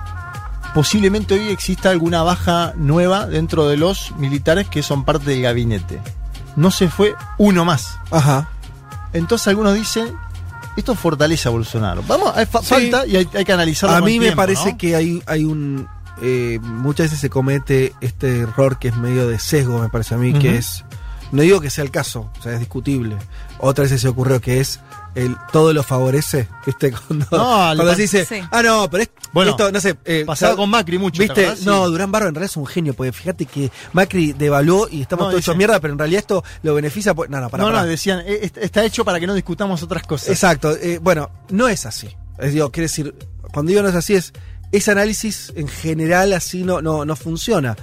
posiblemente 0.74 1.34
hoy 1.34 1.48
exista 1.48 1.90
alguna 1.90 2.22
baja 2.22 2.72
nueva 2.76 3.26
dentro 3.26 3.66
de 3.68 3.76
los 3.76 4.12
militares 4.18 4.68
que 4.68 4.82
son 4.82 5.04
parte 5.04 5.30
del 5.30 5.42
gabinete. 5.42 6.00
No 6.56 6.70
se 6.70 6.88
fue 6.88 7.14
uno 7.38 7.64
más. 7.64 7.98
Ajá. 8.10 8.48
Entonces 9.12 9.48
algunos 9.48 9.74
dicen, 9.74 10.14
esto 10.76 10.94
fortalece 10.94 11.48
a 11.48 11.50
Bolsonaro. 11.52 12.02
Vamos, 12.06 12.32
hay 12.36 12.46
fa- 12.46 12.60
Sí. 12.60 12.66
falta 12.66 13.06
y 13.06 13.16
hay, 13.16 13.28
hay 13.34 13.44
que 13.44 13.52
analizarlo. 13.52 13.96
A 13.96 14.00
mí 14.00 14.18
me 14.18 14.32
parece 14.32 14.72
¿no? 14.72 14.78
que 14.78 14.96
hay, 14.96 15.22
hay 15.26 15.44
un. 15.44 15.88
eh, 16.22 16.58
muchas 16.62 17.06
veces 17.06 17.20
se 17.20 17.30
comete 17.30 17.94
este 18.00 18.40
error 18.40 18.78
que 18.78 18.88
es 18.88 18.96
medio 18.96 19.28
de 19.28 19.38
sesgo, 19.38 19.78
me 19.80 19.88
parece 19.88 20.14
a 20.14 20.18
mí, 20.18 20.32
que 20.34 20.56
es. 20.56 20.84
No 21.32 21.42
digo 21.42 21.60
que 21.60 21.70
sea 21.70 21.82
el 21.84 21.90
caso, 21.90 22.30
o 22.38 22.42
sea, 22.42 22.52
es 22.52 22.60
discutible. 22.60 23.16
Otra 23.58 23.84
vez 23.84 24.00
se 24.00 24.08
ocurrió 24.08 24.40
que 24.40 24.60
es 24.60 24.80
el 25.14 25.34
todo 25.50 25.72
lo 25.72 25.82
favorece, 25.82 26.46
¿viste? 26.64 26.92
Cuando, 27.08 27.26
No, 27.30 27.38
cuando 27.74 27.94
se 27.94 28.02
dice, 28.02 28.24
Sí. 28.24 28.40
ah, 28.52 28.62
no, 28.62 28.88
pero 28.90 29.02
es, 29.02 29.10
Bueno, 29.32 29.50
esto, 29.52 29.72
no 29.72 29.80
sé. 29.80 29.96
eh, 30.04 30.24
Pasaba 30.26 30.52
o 30.52 30.54
sea, 30.54 30.56
con 30.62 30.70
Macri 30.70 30.98
mucho. 30.98 31.18
¿te 31.20 31.24
¿Viste? 31.24 31.64
No, 31.64 31.86
Sí. 31.86 31.90
Durán 31.92 32.12
Barba 32.12 32.28
en 32.28 32.34
realidad 32.34 32.50
es 32.52 32.56
un 32.56 32.66
genio, 32.66 32.94
porque 32.94 33.12
fíjate 33.12 33.46
que 33.46 33.72
Macri 33.92 34.34
devaluó 34.34 34.88
y 34.90 35.02
estamos 35.02 35.24
No, 35.24 35.30
todos 35.30 35.42
hechos 35.42 35.56
mierda, 35.56 35.80
pero 35.80 35.94
en 35.94 35.98
realidad 35.98 36.20
esto 36.20 36.44
lo 36.62 36.74
beneficia. 36.74 37.14
por- 37.14 37.28
No, 37.30 37.40
no, 37.40 37.48
para, 37.50 37.64
no, 37.64 37.70
no, 37.72 37.84
decían, 37.84 38.20
eh, 38.20 38.40
est- 38.42 38.58
está 38.58 38.84
hecho 38.84 39.04
para 39.04 39.18
que 39.18 39.26
no 39.26 39.34
discutamos 39.34 39.82
otras 39.82 40.02
cosas. 40.04 40.28
Exacto. 40.28 40.76
eh, 40.76 40.98
bueno, 41.02 41.30
no 41.50 41.66
es 41.68 41.86
así. 41.86 42.08
Es, 42.38 42.52
digo, 42.52 42.70
quiere 42.70 42.84
decir, 42.84 43.14
cuando 43.52 43.70
digo 43.70 43.82
no 43.82 43.88
es 43.88 43.94
así, 43.94 44.14
es 44.14 44.32
ese 44.70 44.90
análisis 44.90 45.52
en 45.56 45.66
general 45.68 46.32
así 46.34 46.62
no, 46.62 46.82
no, 46.82 47.04
no 47.06 47.16
funciona. 47.16 47.74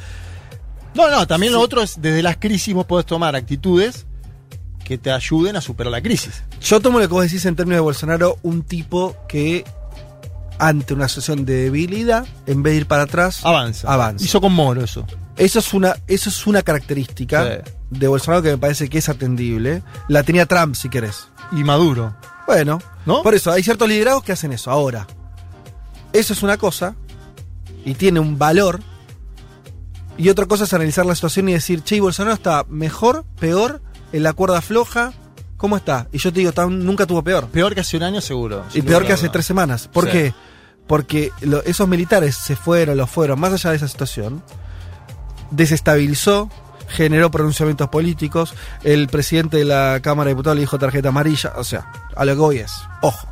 No, 0.95 1.10
no, 1.10 1.25
también 1.27 1.53
lo 1.53 1.60
otro 1.62 1.82
es, 1.82 2.01
desde 2.01 2.21
las 2.21 2.38
crisis 2.38 2.73
vos 2.73 2.86
podés 2.86 3.06
tomar 3.06 3.36
actitudes 3.36 4.06
que 4.84 4.97
te 4.97 5.12
ayuden 5.12 5.56
a 5.56 5.62
superar 5.62 5.91
la 5.91 6.01
crisis. 6.01 6.43
Yo 6.62 6.79
tomo 6.82 6.99
lo 6.99 7.08
que 7.08 7.13
vos 7.13 7.23
decís 7.23 7.45
en 7.45 7.56
términos 7.56 7.77
de 7.77 7.82
Bolsonaro, 7.82 8.38
un 8.43 8.63
tipo 8.63 9.15
que 9.27 9.63
ante 10.60 10.93
una 10.93 11.08
situación 11.08 11.45
de 11.45 11.63
debilidad, 11.63 12.25
en 12.45 12.62
vez 12.63 12.73
de 12.73 12.77
ir 12.82 12.86
para 12.88 13.03
atrás, 13.03 13.43
Avanza. 13.45 13.91
avanza. 13.91 14.23
Hizo 14.23 14.39
con 14.39 14.53
Moro 14.53 14.84
eso. 14.84 15.06
Eso 15.36 15.60
es 15.60 15.73
una, 15.73 15.95
eso 16.08 16.29
es 16.29 16.45
una 16.45 16.62
característica 16.62 17.43
Sí. 17.65 17.71
de 17.89 18.08
Bolsonaro 18.08 18.43
que 18.43 18.51
me 18.51 18.58
parece 18.60 18.88
que 18.89 18.99
es 18.99 19.10
atendible. 19.10 19.82
La 20.08 20.21
tenía 20.23 20.45
Trump, 20.45 20.75
si 20.75 20.89
querés. 20.89 21.27
Y 21.51 21.63
Maduro. 21.63 22.15
Bueno, 22.45 22.79
¿No? 23.06 23.23
por 23.23 23.34
eso 23.34 23.51
hay 23.51 23.63
ciertos 23.63 23.88
liderazgos 23.89 24.23
que 24.23 24.32
hacen 24.34 24.51
eso. 24.53 24.69
Ahora, 24.69 25.08
eso 26.12 26.34
es 26.34 26.43
una 26.43 26.58
cosa 26.58 26.93
y 27.86 27.95
tiene 27.95 28.19
un 28.19 28.38
valor. 28.38 28.79
Y 30.17 30.30
otra 30.30 30.45
cosa 30.45 30.63
es 30.65 30.73
analizar 30.73 31.06
la 31.06 31.15
situación 31.15 31.49
y 31.49 31.54
decir, 31.54 31.82
che, 31.84 31.95
¿y 31.95 31.99
Bolsonaro 31.99 32.36
está 32.36 32.65
mejor, 32.69 33.26
peor, 33.39 33.82
en 34.12 34.23
la 34.23 34.34
cuerda 34.34 34.62
floja. 34.62 35.12
¿Cómo 35.58 35.78
está? 35.78 36.08
Y 36.12 36.17
yo 36.17 36.32
te 36.34 36.41
digo, 36.41 36.52
nunca 36.69 37.06
tuvo 37.06 37.23
peor. 37.23 37.47
Peor 37.47 37.73
que 37.73 37.82
hace 37.82 37.97
un 37.97 38.04
año 38.04 38.21
seguro. 38.21 38.63
Y 38.73 38.82
peor 38.82 39.06
que 39.06 39.13
hace 39.13 39.30
tres 39.30 39.45
semanas. 39.45 39.88
¿Por 39.88 40.06
Sí. 40.06 40.12
qué? 40.12 40.34
Porque 40.88 41.32
lo- 41.41 41.63
esos 41.63 41.88
militares 41.88 42.36
se 42.36 42.56
fueron, 42.56 42.97
los 42.97 43.10
fueron, 43.10 43.39
más 43.39 43.54
allá 43.54 43.69
de 43.71 43.78
esa 43.78 43.88
situación, 43.88 44.43
desestabilizó, 45.52 46.49
generó 46.89 47.32
pronunciamientos 47.32 47.89
políticos, 47.89 48.54
el 48.84 49.08
presidente 49.08 49.58
de 49.58 49.65
la 49.65 49.99
Cámara 50.02 50.28
de 50.28 50.34
Diputados 50.34 50.56
le 50.58 50.62
dijo 50.62 50.78
tarjeta 50.78 51.10
amarilla, 51.10 51.54
o 51.56 51.63
sea, 51.63 51.91
a 52.15 52.26
lo 52.26 52.34
que 52.34 52.39
voy 52.39 52.58
es, 52.60 52.71
ojo, 53.02 53.28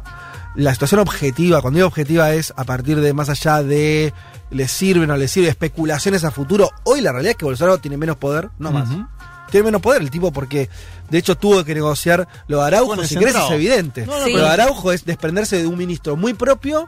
la 0.56 0.72
situación 0.74 1.00
objetiva, 1.02 1.62
cuando 1.62 1.78
digo 1.78 1.88
objetiva 1.88 2.34
es 2.34 2.54
a 2.56 2.64
partir 2.64 3.00
de 3.02 3.14
más 3.14 3.30
allá 3.30 3.62
de 3.64 4.14
le 4.52 4.68
sirve 4.68 5.06
o 5.06 5.08
no 5.08 5.18
le 5.18 5.28
sirve, 5.28 5.48
especulaciones 5.50 6.24
a 6.24 6.32
futuro, 6.32 6.70
hoy 6.84 7.02
la 7.02 7.12
realidad 7.12 7.32
es 7.32 7.38
que 7.38 7.46
Bolsonaro 7.46 7.80
tiene 7.80 7.98
menos 7.98 8.18
poder, 8.18 8.50
no 8.60 8.72
más. 8.72 8.90
Tiene 9.50 9.66
menos 9.66 9.82
poder 9.82 10.02
el 10.02 10.10
tipo 10.12 10.32
porque 10.32 10.70
de 11.10 11.18
hecho 11.18 11.36
tuvo 11.36 11.64
que 11.66 11.74
negociar 11.74 12.28
lo 12.48 12.60
de 12.60 12.68
Araujo, 12.68 12.88
Bueno, 12.88 13.04
si 13.04 13.18
querés 13.18 13.36
es 13.36 13.52
evidente. 13.52 14.06
No, 14.06 14.20
no, 14.20 14.26
Sí. 14.26 14.34
Lo 14.34 14.40
de 14.44 14.50
Araujo 14.50 14.92
es 14.92 15.04
desprenderse 15.04 15.58
de 15.58 15.68
un 15.68 15.78
ministro 15.78 16.16
muy 16.16 16.34
propio 16.34 16.88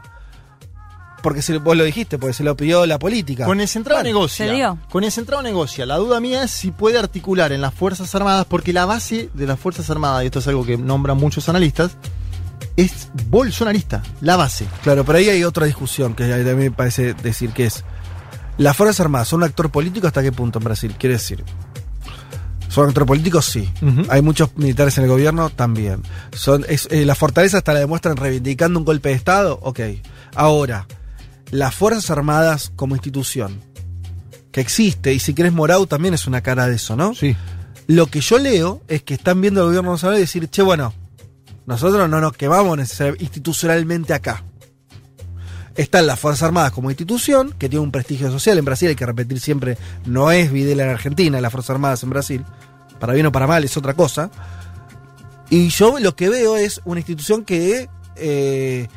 porque 1.22 1.40
se, 1.40 1.56
vos 1.56 1.74
lo 1.74 1.84
dijiste, 1.84 2.18
porque 2.18 2.34
se 2.34 2.44
lo 2.44 2.54
pidió 2.54 2.84
la 2.84 2.98
política. 2.98 3.46
Con 3.46 3.58
el 3.58 3.66
centrado 3.66 4.00
Bueno, 4.02 4.08
negocia. 4.08 4.46
se 4.46 4.52
dio. 4.52 4.78
Con 4.90 5.04
el 5.04 5.10
centrado 5.10 5.42
negocia. 5.42 5.86
La 5.86 5.96
duda 5.96 6.20
mía 6.20 6.44
es 6.44 6.50
si 6.50 6.70
puede 6.70 6.98
articular 6.98 7.50
en 7.52 7.62
las 7.62 7.72
Fuerzas 7.72 8.14
Armadas, 8.14 8.44
porque 8.46 8.74
la 8.74 8.84
base 8.84 9.30
de 9.32 9.46
las 9.46 9.58
Fuerzas 9.58 9.88
Armadas, 9.88 10.22
y 10.22 10.26
esto 10.26 10.40
es 10.40 10.48
algo 10.48 10.66
que 10.66 10.76
nombran 10.76 11.16
muchos 11.16 11.48
analistas, 11.48 11.96
es 12.76 13.08
bolsonarista. 13.28 14.02
La 14.20 14.36
base. 14.36 14.66
Claro, 14.82 15.04
pero 15.04 15.18
ahí 15.18 15.28
hay 15.28 15.44
otra 15.44 15.66
discusión 15.66 16.14
que 16.14 16.32
a 16.32 16.36
mí 16.36 16.54
me 16.54 16.70
parece 16.70 17.14
decir 17.14 17.50
que 17.50 17.66
es 17.66 17.84
las 18.56 18.76
Fuerzas 18.76 19.00
Armadas 19.00 19.28
son 19.28 19.38
un 19.38 19.44
actor 19.44 19.70
político 19.70 20.06
hasta 20.06 20.22
qué 20.22 20.32
punto 20.32 20.58
en 20.58 20.64
Brasil, 20.64 20.94
quiere 20.98 21.14
decir. 21.14 21.44
¿Son 22.68 22.88
actor 22.88 23.06
político? 23.06 23.40
Sí. 23.40 23.68
Hay 24.08 24.22
muchos 24.22 24.56
militares 24.56 24.98
en 24.98 25.04
el 25.04 25.10
gobierno 25.10 25.50
también. 25.50 26.02
Son, 26.32 26.64
es, 26.68 26.88
eh, 26.90 27.04
la 27.04 27.14
fortaleza 27.14 27.58
hasta 27.58 27.72
la 27.72 27.80
demuestran 27.80 28.16
reivindicando 28.16 28.78
un 28.78 28.84
golpe 28.84 29.10
de 29.10 29.14
Estado. 29.14 29.58
Ok. 29.62 29.80
Ahora, 30.34 30.86
las 31.50 31.74
Fuerzas 31.74 32.10
Armadas 32.10 32.72
como 32.74 32.96
institución, 32.96 33.60
que 34.50 34.60
existe, 34.60 35.12
y 35.12 35.20
si 35.20 35.34
querés 35.34 35.52
Morau 35.52 35.86
también 35.86 36.14
es 36.14 36.26
una 36.26 36.40
cara 36.40 36.66
de 36.66 36.76
eso, 36.76 36.96
¿no? 36.96 37.14
Sí. 37.14 37.36
Lo 37.86 38.06
que 38.06 38.20
yo 38.20 38.38
leo 38.38 38.82
es 38.88 39.02
que 39.02 39.14
están 39.14 39.40
viendo 39.40 39.60
el 39.60 39.66
gobierno 39.68 39.92
nacional 39.92 40.16
y 40.18 40.22
decir, 40.22 40.48
che, 40.48 40.62
bueno, 40.62 40.92
nosotros 41.66 42.08
no 42.08 42.20
nos 42.20 42.32
quemamos 42.34 42.76
necesar- 42.78 43.16
institucionalmente 43.20 44.12
acá. 44.14 44.42
Están 45.76 46.06
las 46.06 46.20
Fuerzas 46.20 46.44
Armadas 46.44 46.70
como 46.72 46.90
institución, 46.90 47.52
que 47.58 47.68
tiene 47.68 47.82
un 47.84 47.90
prestigio 47.90 48.30
social 48.30 48.56
en 48.58 48.64
Brasil, 48.64 48.88
hay 48.88 48.94
que 48.94 49.06
repetir 49.06 49.40
siempre, 49.40 49.76
no 50.06 50.30
es 50.30 50.52
Videla 50.52 50.84
en 50.84 50.90
Argentina, 50.90 51.40
las 51.40 51.50
Fuerzas 51.50 51.70
Armadas 51.70 52.02
en 52.04 52.10
Brasil, 52.10 52.44
para 53.00 53.12
bien 53.12 53.26
o 53.26 53.32
para 53.32 53.46
mal 53.48 53.64
es 53.64 53.76
otra 53.76 53.94
cosa. 53.94 54.30
Y 55.50 55.68
yo 55.68 55.98
lo 55.98 56.14
que 56.14 56.28
veo 56.28 56.56
es 56.56 56.80
una 56.84 57.00
institución 57.00 57.44
que, 57.44 57.88
eh, 58.16 58.88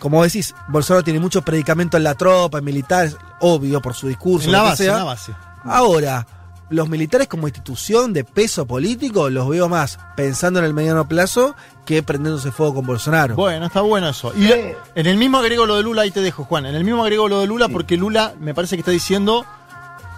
como 0.00 0.22
decís, 0.24 0.52
Bolsonaro 0.68 1.04
tiene 1.04 1.20
mucho 1.20 1.42
predicamento 1.42 1.96
en 1.96 2.02
la 2.02 2.14
tropa, 2.16 2.58
en 2.58 2.64
militares, 2.64 3.16
obvio 3.40 3.80
por 3.80 3.94
su 3.94 4.08
discurso, 4.08 4.46
En 4.46 4.52
la 4.52 4.62
base, 4.62 4.84
sea. 4.84 4.92
en 4.94 4.98
la 4.98 5.04
base. 5.04 5.32
Ahora, 5.64 6.26
los 6.68 6.88
militares 6.88 7.28
como 7.28 7.46
institución 7.46 8.12
de 8.12 8.24
peso 8.24 8.66
político 8.66 9.30
los 9.30 9.48
veo 9.48 9.68
más 9.68 9.98
pensando 10.16 10.58
en 10.58 10.64
el 10.64 10.74
mediano 10.74 11.06
plazo 11.06 11.54
que 11.84 12.02
prendiéndose 12.02 12.50
fuego 12.50 12.74
con 12.76 12.86
Bolsonaro. 12.86 13.36
Bueno, 13.36 13.66
está 13.66 13.80
bueno 13.82 14.08
eso. 14.08 14.32
Y 14.36 14.50
en 14.50 15.06
el 15.06 15.16
mismo 15.16 15.38
agrego 15.38 15.66
lo 15.66 15.76
de 15.76 15.82
Lula, 15.84 16.02
ahí 16.02 16.10
te 16.10 16.20
dejo, 16.20 16.44
Juan. 16.44 16.66
En 16.66 16.74
el 16.74 16.82
mismo 16.84 17.02
agrego 17.02 17.28
lo 17.28 17.40
de 17.40 17.46
Lula, 17.46 17.68
porque 17.68 17.96
Lula 17.96 18.34
me 18.40 18.54
parece 18.54 18.76
que 18.76 18.80
está 18.80 18.90
diciendo, 18.90 19.44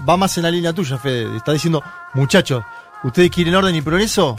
va 0.08 0.16
más 0.16 0.37
en 0.38 0.44
la 0.44 0.50
línea 0.50 0.72
tuya, 0.72 0.96
Fede. 0.98 1.37
Está 1.37 1.52
diciendo, 1.52 1.82
muchachos, 2.14 2.64
¿ustedes 3.04 3.30
quieren 3.30 3.54
orden 3.54 3.74
y 3.74 3.82
progreso? 3.82 4.37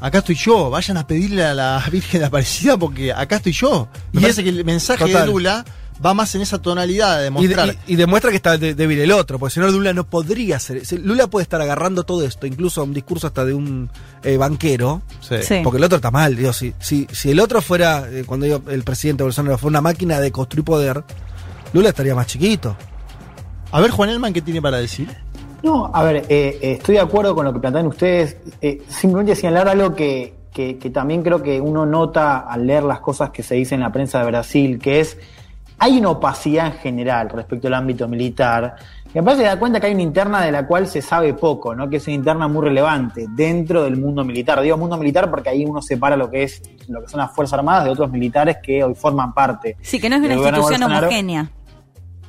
acá 0.00 0.18
estoy 0.18 0.36
yo, 0.36 0.70
vayan 0.70 0.96
a 0.96 1.06
pedirle 1.06 1.44
a 1.44 1.54
la 1.54 1.84
Virgen 1.90 2.20
de 2.20 2.26
Aparecida 2.26 2.76
porque 2.76 3.12
acá 3.12 3.36
estoy 3.36 3.52
yo. 3.52 3.88
Y 4.12 4.16
Me 4.16 4.22
parece 4.22 4.44
que 4.44 4.50
el 4.50 4.64
mensaje 4.64 5.04
Total. 5.04 5.22
de 5.22 5.26
Lula 5.32 5.64
va 6.04 6.14
más 6.14 6.34
en 6.34 6.42
esa 6.42 6.58
tonalidad 6.60 7.18
de 7.18 7.26
Y, 7.26 7.30
de- 7.46 7.48
demostrar. 7.54 7.76
y- 7.86 7.92
y 7.92 7.96
demuestra 7.96 8.30
que 8.30 8.36
está 8.36 8.56
débil 8.58 8.98
el 9.00 9.12
otro, 9.12 9.38
porque 9.38 9.54
si 9.54 9.60
no 9.60 9.68
Lula 9.68 9.92
no 9.92 10.04
podría 10.04 10.58
ser. 10.58 10.82
Lula 11.00 11.26
puede 11.26 11.42
estar 11.42 11.60
agarrando 11.60 12.04
todo 12.04 12.24
esto, 12.24 12.46
incluso 12.46 12.84
un 12.84 12.94
discurso 12.94 13.26
hasta 13.26 13.44
de 13.44 13.54
un 13.54 13.90
eh, 14.22 14.36
banquero, 14.36 15.02
Sí. 15.20 15.36
Sí. 15.42 15.60
porque 15.64 15.78
el 15.78 15.84
otro 15.84 15.96
está 15.96 16.10
mal. 16.10 16.36
Digo, 16.36 16.52
si, 16.52 16.74
si, 16.78 17.06
si 17.10 17.30
el 17.30 17.40
otro 17.40 17.60
fuera, 17.62 18.06
eh, 18.10 18.24
cuando 18.26 18.46
digo 18.46 18.62
el 18.70 18.82
presidente 18.84 19.22
Bolsonaro, 19.22 19.58
fue 19.58 19.68
una 19.68 19.80
máquina 19.80 20.20
de 20.20 20.30
construir 20.32 20.64
poder, 20.64 21.02
Lula 21.72 21.88
estaría 21.90 22.14
más 22.14 22.26
chiquito. 22.26 22.76
A 23.72 23.80
ver, 23.80 23.90
Juan 23.90 24.10
Elman, 24.10 24.32
¿qué 24.32 24.40
tiene 24.40 24.62
para 24.62 24.78
decir? 24.78 25.08
No, 25.62 25.90
a 25.92 26.02
ver, 26.04 26.16
eh, 26.28 26.58
eh, 26.62 26.72
estoy 26.78 26.94
de 26.94 27.00
acuerdo 27.00 27.34
con 27.34 27.44
lo 27.44 27.52
que 27.52 27.58
plantean 27.60 27.86
ustedes. 27.88 28.36
Eh, 28.62 28.82
simplemente 28.88 29.34
señalar 29.34 29.68
algo 29.68 29.94
que, 29.94 30.34
que, 30.52 30.78
que 30.78 30.88
también 30.90 31.22
creo 31.22 31.42
que 31.42 31.60
uno 31.60 31.84
nota 31.84 32.38
al 32.38 32.66
leer 32.66 32.84
las 32.84 33.00
cosas 33.00 33.30
que 33.30 33.42
se 33.42 33.56
dicen 33.56 33.80
en 33.80 33.82
la 33.82 33.92
prensa 33.92 34.20
de 34.20 34.26
Brasil, 34.26 34.78
que 34.78 35.00
es, 35.00 35.18
hay 35.78 35.98
una 35.98 36.10
opacidad 36.10 36.66
en 36.66 36.72
general 36.74 37.30
respecto 37.30 37.68
al 37.68 37.74
ámbito 37.74 38.08
militar. 38.08 38.76
Y 39.14 39.22
parece 39.22 39.42
que 39.42 39.48
da 39.48 39.58
cuenta 39.58 39.80
que 39.80 39.86
hay 39.86 39.94
una 39.94 40.02
interna 40.02 40.42
de 40.42 40.52
la 40.52 40.66
cual 40.66 40.86
se 40.86 41.00
sabe 41.00 41.32
poco, 41.32 41.74
¿no? 41.74 41.88
que 41.88 41.96
es 41.96 42.06
una 42.06 42.14
interna 42.14 42.48
muy 42.48 42.62
relevante 42.62 43.26
dentro 43.30 43.84
del 43.84 43.96
mundo 43.96 44.24
militar. 44.24 44.60
Digo 44.60 44.76
mundo 44.76 44.98
militar 44.98 45.30
porque 45.30 45.48
ahí 45.48 45.64
uno 45.64 45.80
separa 45.80 46.16
lo 46.16 46.28
que 46.30 46.42
es 46.42 46.60
lo 46.88 47.00
que 47.00 47.08
son 47.08 47.20
las 47.20 47.32
Fuerzas 47.32 47.58
Armadas 47.58 47.84
de 47.84 47.90
otros 47.90 48.10
militares 48.10 48.58
que 48.62 48.84
hoy 48.84 48.94
forman 48.94 49.32
parte. 49.32 49.76
Sí, 49.80 49.98
que 50.00 50.10
no 50.10 50.16
es 50.16 50.22
una 50.22 50.34
institución 50.34 50.62
Bolsonaro. 50.62 51.06
homogénea. 51.06 51.50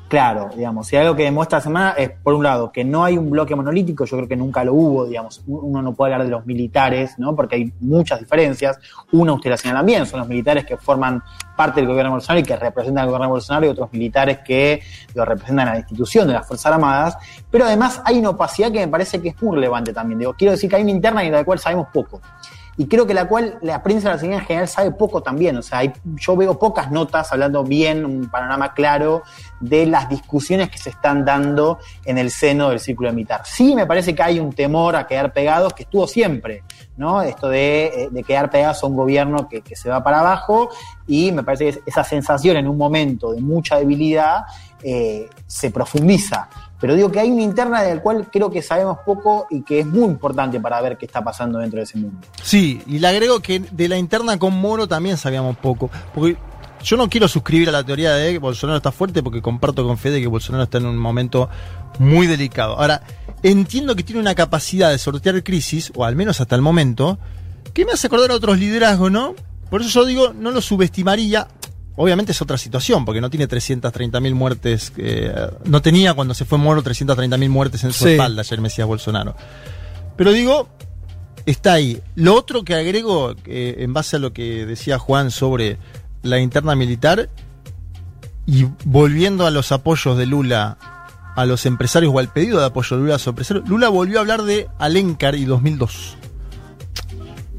Claro, 0.09 0.49
digamos, 0.55 0.87
si 0.87 0.97
algo 0.97 1.15
que 1.15 1.21
demuestra 1.21 1.59
la 1.59 1.63
semana 1.63 1.91
es, 1.91 2.09
por 2.09 2.33
un 2.33 2.41
lado, 2.41 2.71
que 2.71 2.83
no 2.83 3.03
hay 3.03 3.15
un 3.15 3.29
bloque 3.29 3.55
monolítico, 3.55 4.05
yo 4.05 4.17
creo 4.17 4.27
que 4.27 4.35
nunca 4.35 4.63
lo 4.63 4.73
hubo, 4.73 5.05
digamos, 5.05 5.43
uno 5.45 5.83
no 5.83 5.93
puede 5.93 6.11
hablar 6.13 6.25
de 6.25 6.31
los 6.31 6.47
militares, 6.47 7.13
¿no? 7.19 7.35
Porque 7.35 7.57
hay 7.57 7.73
muchas 7.79 8.19
diferencias. 8.19 8.79
Una, 9.11 9.33
usted 9.33 9.51
la 9.51 9.57
señalan 9.57 9.85
bien, 9.85 10.07
son 10.07 10.21
los 10.21 10.27
militares 10.27 10.65
que 10.65 10.77
forman 10.77 11.21
parte 11.55 11.81
del 11.81 11.87
gobierno 11.87 12.13
Bolsonaro 12.13 12.39
y 12.39 12.43
que 12.43 12.55
representan 12.55 13.03
al 13.03 13.09
gobierno 13.09 13.29
Bolsonaro 13.29 13.67
y 13.67 13.69
otros 13.69 13.93
militares 13.93 14.39
que 14.39 14.81
lo 15.13 15.25
representan 15.25 15.67
a 15.67 15.73
la 15.73 15.77
institución 15.77 16.27
de 16.27 16.33
las 16.33 16.47
Fuerzas 16.47 16.73
Armadas. 16.73 17.15
Pero 17.51 17.65
además 17.65 18.01
hay 18.03 18.17
una 18.17 18.29
opacidad 18.29 18.71
que 18.71 18.79
me 18.79 18.87
parece 18.87 19.21
que 19.21 19.29
es 19.29 19.41
muy 19.43 19.57
relevante 19.57 19.93
también. 19.93 20.17
Digo, 20.17 20.33
quiero 20.33 20.53
decir 20.53 20.71
que 20.71 20.77
hay 20.77 20.81
una 20.81 20.91
interna 20.91 21.23
y 21.23 21.29
de 21.29 21.37
la 21.37 21.43
cual 21.43 21.59
sabemos 21.59 21.87
poco 21.93 22.19
y 22.79 22.87
creo 22.87 23.05
que 23.05 23.13
la 23.13 23.27
cual 23.27 23.57
la 23.61 23.83
prensa 23.83 24.07
brasileña 24.07 24.37
en 24.37 24.45
general 24.45 24.67
sabe 24.69 24.91
poco 24.91 25.21
también. 25.21 25.57
O 25.57 25.61
sea, 25.61 25.81
yo 26.15 26.37
veo 26.37 26.57
pocas 26.57 26.89
notas 26.89 27.29
hablando 27.33 27.61
bien, 27.61 28.05
un 28.05 28.29
panorama 28.29 28.73
claro 28.73 29.23
de 29.59 29.85
las 29.85 30.07
discusiones 30.07 30.69
que 30.69 30.77
se 30.77 30.91
están 30.91 31.25
dando 31.25 31.79
en 32.05 32.17
el 32.17 32.31
seno 32.31 32.69
del 32.69 32.79
círculo 32.79 33.11
militar. 33.11 33.41
Sí, 33.43 33.75
me 33.75 33.85
parece 33.85 34.15
que 34.15 34.23
hay 34.23 34.39
un 34.39 34.53
temor 34.53 34.95
a 34.95 35.05
quedar 35.05 35.33
pegados 35.33 35.73
que 35.73 35.83
estuvo 35.83 36.07
siempre, 36.07 36.63
¿no? 36.95 37.21
Esto 37.21 37.49
de, 37.49 38.09
eh, 38.15 38.23
quedar 38.23 38.49
pegados 38.49 38.81
a 38.81 38.87
un 38.87 38.95
gobierno 38.95 39.49
que, 39.49 39.59
que 39.59 39.75
se 39.75 39.89
va 39.89 40.01
para 40.01 40.21
abajo 40.21 40.69
y 41.05 41.33
me 41.33 41.43
parece 41.43 41.73
que 41.73 41.81
esa 41.85 42.05
sensación 42.05 42.55
en 42.55 42.69
un 42.69 42.77
momento 42.77 43.33
de 43.33 43.41
mucha 43.41 43.75
debilidad 43.75 44.45
eh, 44.83 45.29
se 45.47 45.71
profundiza. 45.71 46.49
Pero 46.79 46.95
digo 46.95 47.11
que 47.11 47.19
hay 47.19 47.29
una 47.29 47.41
interna 47.41 47.81
del 47.81 48.01
cual 48.01 48.29
creo 48.31 48.49
que 48.49 48.61
sabemos 48.61 48.99
poco 49.05 49.47
y 49.49 49.61
que 49.63 49.81
es 49.81 49.85
muy 49.85 50.05
importante 50.05 50.59
para 50.59 50.79
ver 50.81 50.97
qué 50.97 51.05
está 51.05 51.23
pasando 51.23 51.59
dentro 51.59 51.77
de 51.77 51.83
ese 51.83 51.97
mundo. 51.97 52.19
Sí, 52.41 52.81
y 52.87 52.99
le 52.99 53.07
agrego 53.07 53.41
que 53.41 53.59
de 53.59 53.89
la 53.89 53.97
interna 53.97 54.39
con 54.39 54.53
Moro 54.53 54.87
también 54.87 55.17
sabíamos 55.17 55.57
poco. 55.57 55.89
Porque 56.15 56.37
yo 56.83 56.95
no 56.95 57.09
quiero 57.09 57.27
suscribir 57.27 57.67
a 57.69 57.73
la 57.73 57.83
teoría 57.83 58.13
de 58.13 58.31
que 58.33 58.39
Bolsonaro 58.39 58.77
está 58.77 58.91
fuerte 58.91 59.21
porque 59.21 59.41
comparto 59.41 59.85
con 59.85 59.97
Fede 59.97 60.21
que 60.21 60.27
Bolsonaro 60.27 60.63
está 60.63 60.77
en 60.77 60.85
un 60.85 60.97
momento 60.97 61.49
muy 61.99 62.27
delicado. 62.27 62.79
Ahora, 62.79 63.01
entiendo 63.43 63.95
que 63.95 64.03
tiene 64.03 64.21
una 64.21 64.35
capacidad 64.35 64.89
de 64.89 64.97
sortear 64.97 65.43
crisis, 65.43 65.91
o 65.95 66.05
al 66.05 66.15
menos 66.15 66.39
hasta 66.39 66.55
el 66.55 66.61
momento, 66.61 67.19
que 67.73 67.85
me 67.85 67.91
hace 67.91 68.07
acordar 68.07 68.31
a 68.31 68.35
otros 68.35 68.57
liderazgos, 68.57 69.11
¿no? 69.11 69.35
Por 69.69 69.81
eso 69.81 70.01
yo 70.01 70.05
digo, 70.05 70.33
no 70.33 70.51
lo 70.51 70.61
subestimaría. 70.61 71.47
Obviamente 72.01 72.31
es 72.31 72.41
otra 72.41 72.57
situación, 72.57 73.03
porque 73.03 73.19
no 73.19 73.29
tiene 73.29 73.45
330.000 73.45 74.33
muertes, 74.33 74.93
eh, 74.95 75.33
no 75.65 75.81
tenía 75.81 76.13
cuando 76.13 76.33
se 76.33 76.45
fue 76.45 76.57
Moro 76.57 76.81
330.000 76.81 77.49
muertes 77.49 77.83
en 77.83 77.91
su 77.91 78.05
Sí. 78.05 78.11
espalda, 78.11 78.41
ayer 78.41 78.61
Mesías 78.61 78.87
Bolsonaro. 78.87 79.35
Pero 80.15 80.31
digo, 80.31 80.69
está 81.45 81.73
ahí. 81.73 82.01
Lo 82.15 82.35
otro 82.35 82.63
que 82.63 82.73
agrego, 82.75 83.35
eh, 83.45 83.75
en 83.79 83.91
base 83.91 84.15
a 84.15 84.19
lo 84.19 84.31
que 84.31 84.65
decía 84.65 84.97
Juan 84.97 85.29
sobre 85.29 85.77
la 86.23 86.39
interna 86.39 86.73
militar, 86.73 87.29
y 88.45 88.65
volviendo 88.85 89.45
a 89.45 89.51
los 89.51 89.73
apoyos 89.73 90.17
de 90.17 90.25
Lula 90.25 90.77
a 91.35 91.45
los 91.45 91.65
empresarios 91.65 92.13
o 92.15 92.19
al 92.19 92.31
pedido 92.31 92.59
de 92.61 92.65
apoyo 92.67 92.95
de 92.95 93.01
Lula 93.01 93.15
a 93.15 93.17
los 93.17 93.27
empresarios, 93.27 93.67
Lula 93.67 93.89
volvió 93.89 94.19
a 94.19 94.21
hablar 94.21 94.43
de 94.43 94.69
Alencar 94.79 95.35
y 95.35 95.43
2002. 95.43 96.15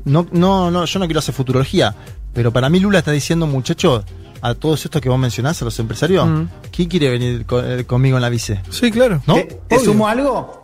No, 0.07 0.26
no, 0.33 0.70
no, 0.70 0.85
yo 0.87 0.98
no 0.98 1.05
quiero 1.05 1.18
hacer 1.18 1.35
futurología, 1.35 1.94
pero 2.33 2.53
para 2.55 2.70
mí 2.70 2.81
Lula 2.81 2.98
está 3.00 3.11
diciendo, 3.12 3.46
muchachos, 3.46 4.05
a 4.42 4.55
todos 4.55 4.85
estos 4.85 5.00
que 5.00 5.09
vos 5.09 5.18
mencionás, 5.18 5.61
a 5.62 5.64
los 5.64 5.79
empresarios, 5.79 6.26
Mm. 6.26 6.44
¿quién 6.74 6.88
quiere 6.88 7.11
venir 7.11 7.46
eh, 7.64 7.85
conmigo 7.87 8.16
en 8.16 8.22
la 8.22 8.29
vice? 8.29 8.61
Sí, 8.70 8.90
claro. 8.90 9.20
¿No? 9.26 9.35
¿Te, 9.35 9.44
te 9.68 9.79
sumo 9.79 10.07
algo? 10.09 10.62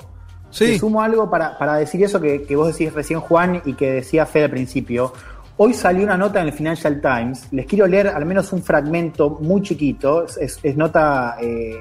Te 0.56 0.72
Sí. 0.74 0.78
sumo 0.78 1.02
algo 1.02 1.28
para, 1.30 1.58
para 1.58 1.74
decir 1.76 2.02
eso 2.02 2.20
que, 2.20 2.42
que 2.44 2.56
vos 2.56 2.68
decís 2.68 2.92
recién, 2.94 3.20
Juan, 3.20 3.60
y 3.66 3.74
que 3.74 3.92
decía 3.92 4.24
Fede 4.24 4.44
al 4.44 4.50
principio. 4.50 5.12
Hoy 5.58 5.74
salió 5.74 6.04
una 6.04 6.16
nota 6.16 6.40
en 6.40 6.46
el 6.48 6.52
Financial 6.52 7.00
Times. 7.00 7.48
Les 7.50 7.66
quiero 7.66 7.86
leer 7.86 8.08
al 8.08 8.24
menos 8.26 8.52
un 8.52 8.62
fragmento 8.62 9.30
muy 9.40 9.62
chiquito. 9.62 10.24
Es, 10.24 10.36
es- 10.38 10.58
es 10.62 10.76
nota 10.76 11.36
eh, 11.40 11.74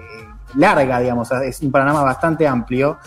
larga, 0.56 1.00
digamos. 1.00 1.30
Es 1.32 1.62
un 1.62 1.72
panorama 1.72 2.02
bastante 2.04 2.48
amplio. 2.48 2.98